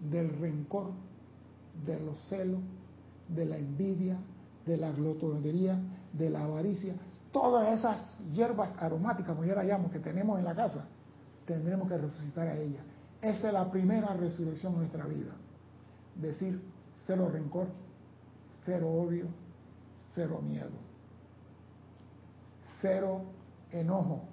[0.00, 0.92] del rencor,
[1.84, 2.60] de los celos,
[3.28, 4.16] de la envidia,
[4.64, 5.78] de la glotonería,
[6.14, 6.94] de la avaricia.
[7.32, 10.86] Todas esas hierbas aromáticas, como yo las que tenemos en la casa,
[11.44, 12.82] tendremos que resucitar a ellas.
[13.20, 15.32] Esa es la primera resurrección de nuestra vida.
[16.14, 16.62] Decir
[17.06, 17.66] cero rencor,
[18.64, 19.26] cero odio,
[20.14, 20.94] cero miedo
[22.84, 23.22] cero
[23.70, 24.28] enojo.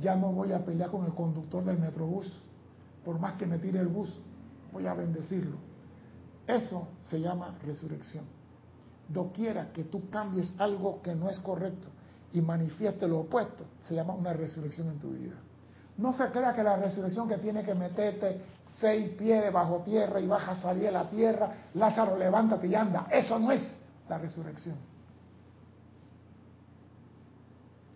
[0.00, 2.32] Ya no voy a pelear con el conductor del metrobús,
[3.04, 4.12] por más que me tire el bus,
[4.72, 5.56] voy a bendecirlo.
[6.46, 8.24] Eso se llama resurrección.
[9.08, 11.88] Doquiera que tú cambies algo que no es correcto
[12.32, 15.36] y manifieste lo opuesto, se llama una resurrección en tu vida.
[15.96, 18.40] No se crea que la resurrección que tiene que meterte
[18.78, 23.08] seis pies bajo tierra y vas a salir a la tierra, Lázaro, levántate y anda.
[23.10, 23.62] Eso no es
[24.08, 24.76] la resurrección.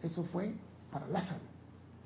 [0.02, 0.54] Eso fue
[0.90, 1.51] para Lázaro.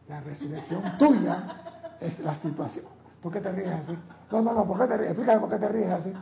[0.08, 2.86] La resurrección tuya es la situación.
[3.22, 3.96] ¿Por qué te ríes así?
[4.30, 5.10] No, no, no, ¿por qué te ríes?
[5.10, 6.12] Explícame por qué te ríes así.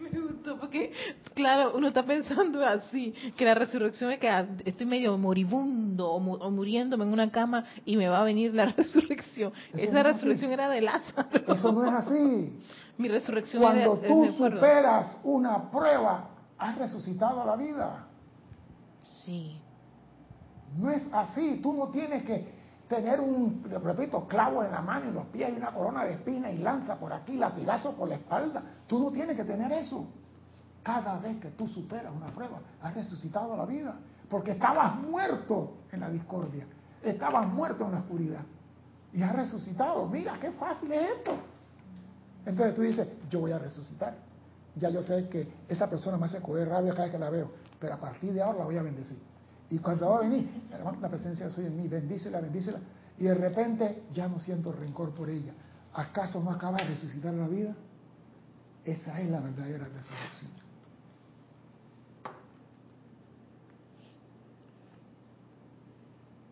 [0.00, 0.92] Me gustó porque
[1.36, 6.50] Claro, uno está pensando así, que la resurrección es que ah, estoy medio moribundo o,
[6.50, 9.52] muriéndome en una cama y me va a venir la resurrección.
[9.74, 11.28] Esa resurrección era de Lázaro.
[11.46, 12.58] Eso no es así.
[12.96, 18.06] Mi resurrección Cuando tú superas una prueba, has resucitado a la vida.
[19.26, 19.60] Sí.
[20.76, 21.60] No es así.
[21.62, 22.56] Tú no tienes que
[22.88, 26.50] tener un, repito, clavo en la mano y los pies y una corona de espina
[26.50, 28.62] y lanza por aquí, latigazo por la espalda.
[28.86, 30.06] Tú no tienes que tener eso.
[30.82, 33.96] Cada vez que tú superas una prueba, has resucitado la vida.
[34.28, 36.66] Porque estabas muerto en la discordia.
[37.02, 38.42] Estabas muerto en la oscuridad.
[39.12, 40.06] Y has resucitado.
[40.08, 41.32] Mira, qué fácil es esto.
[42.44, 44.14] Entonces tú dices, yo voy a resucitar.
[44.76, 47.50] Ya yo sé que esa persona me hace coger rabia cada vez que la veo.
[47.80, 49.18] Pero a partir de ahora la voy a bendecir.
[49.70, 50.48] Y cuando va a venir,
[51.00, 52.78] la presencia de Soy en mí, bendícela, bendícela.
[53.18, 55.52] Y de repente ya no siento rencor por ella.
[55.94, 57.74] ¿Acaso no acaba de resucitar la vida?
[58.84, 60.50] Esa es la verdadera resurrección.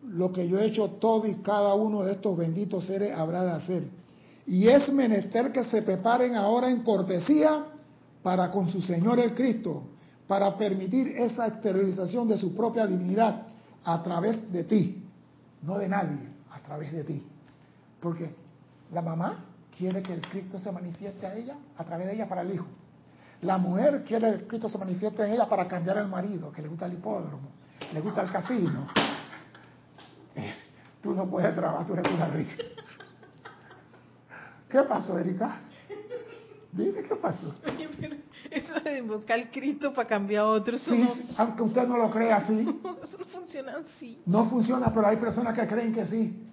[0.09, 3.51] Lo que yo he hecho todo y cada uno de estos benditos seres habrá de
[3.51, 3.83] hacer.
[4.45, 7.65] Y es menester que se preparen ahora en cortesía
[8.21, 9.94] para con su Señor el Cristo
[10.27, 13.43] para permitir esa exteriorización de su propia divinidad
[13.83, 15.03] a través de ti,
[15.61, 17.23] no de nadie, a través de ti.
[17.99, 18.35] Porque
[18.91, 19.45] la mamá
[19.77, 22.65] quiere que el Cristo se manifieste a ella, a través de ella para el hijo.
[23.41, 26.61] La mujer quiere que el Cristo se manifieste en ella para cambiar al marido, que
[26.61, 27.49] le gusta el hipódromo,
[27.93, 28.87] le gusta el casino.
[31.03, 32.55] tú no puedes trabajar, tú eres una risa.
[34.69, 35.59] ¿Qué pasó, Erika?
[36.75, 37.55] Dime qué pasó.
[38.51, 40.77] Eso de invocar al Cristo para cambiar a otro.
[40.77, 41.07] sí,
[41.37, 42.67] aunque usted no lo crea así.
[43.03, 44.21] eso no funciona así.
[44.25, 46.49] No funciona, pero hay personas que creen que sí.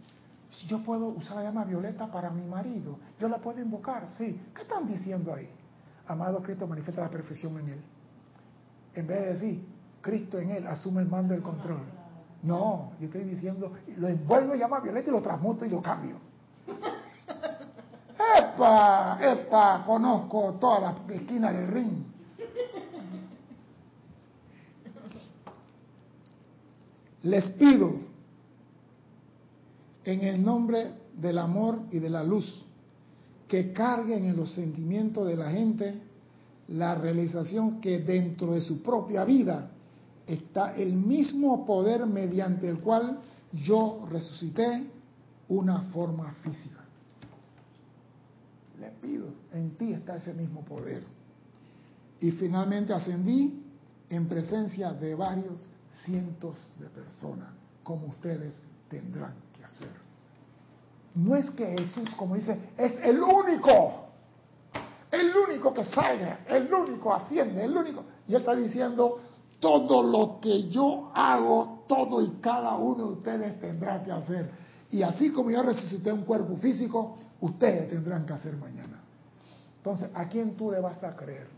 [0.50, 4.40] Si yo puedo usar la llama violeta para mi marido, yo la puedo invocar, sí.
[4.54, 5.48] ¿Qué están diciendo ahí?
[6.06, 7.80] Amado Cristo manifiesta la perfección en él.
[8.94, 9.64] En vez de decir,
[10.02, 11.80] Cristo en él asume el mando del control.
[12.44, 16.16] No, yo estoy diciendo, lo envuelvo en llama violeta y lo transmuto y lo cambio.
[18.55, 19.18] ¡Epa!
[19.20, 19.82] ¡Epa!
[19.86, 22.05] Conozco todas las esquinas del ring.
[27.22, 27.94] Les pido,
[30.05, 32.62] en el nombre del amor y de la luz,
[33.46, 35.94] que carguen en los sentimientos de la gente
[36.68, 39.70] la realización que dentro de su propia vida
[40.26, 43.18] está el mismo poder mediante el cual
[43.53, 44.84] yo resucité
[45.48, 46.82] una forma física
[48.83, 51.05] le pido, en ti está ese mismo poder.
[52.20, 53.62] Y finalmente ascendí
[54.09, 55.64] en presencia de varios
[56.05, 57.49] cientos de personas,
[57.85, 58.59] como ustedes
[58.89, 59.89] tendrán que hacer.
[61.14, 64.09] No es que Jesús, como dice, es el único,
[65.12, 68.03] el único que salga, el único asciende, el único.
[68.26, 69.20] Y él está diciendo,
[69.61, 74.51] todo lo que yo hago, todo y cada uno de ustedes tendrá que hacer.
[74.91, 79.01] Y así como yo resucité un cuerpo físico, ustedes tendrán que hacer mañana.
[79.76, 81.49] Entonces, ¿a quién tú le vas a creer?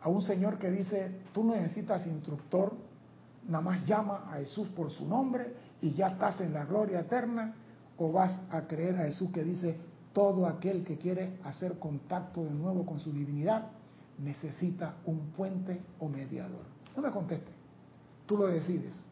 [0.00, 2.72] A un Señor que dice, tú necesitas instructor,
[3.46, 7.54] nada más llama a Jesús por su nombre y ya estás en la gloria eterna,
[7.96, 9.78] o vas a creer a Jesús que dice,
[10.12, 13.66] todo aquel que quiere hacer contacto de nuevo con su divinidad
[14.18, 16.64] necesita un puente o mediador.
[16.96, 17.50] No me conteste,
[18.26, 19.04] tú lo decides.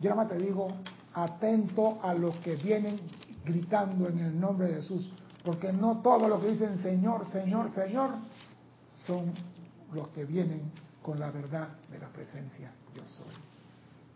[0.00, 0.68] Yo te digo,
[1.12, 2.98] atento a los que vienen
[3.48, 5.10] gritando en el nombre de Jesús,
[5.44, 8.10] porque no todo lo que dicen Señor, Señor, Señor
[9.06, 9.32] son
[9.92, 10.70] los que vienen
[11.02, 13.34] con la verdad de la presencia yo soy.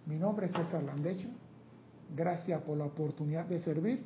[0.06, 1.28] Mi nombre es César Landecho,
[2.14, 4.04] gracias por la oportunidad de servir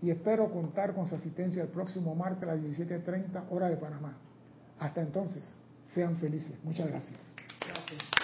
[0.00, 4.16] y espero contar con su asistencia el próximo martes a las 17.30 hora de Panamá.
[4.78, 5.42] Hasta entonces,
[5.94, 6.56] sean felices.
[6.62, 7.18] Muchas gracias.
[7.60, 8.23] gracias.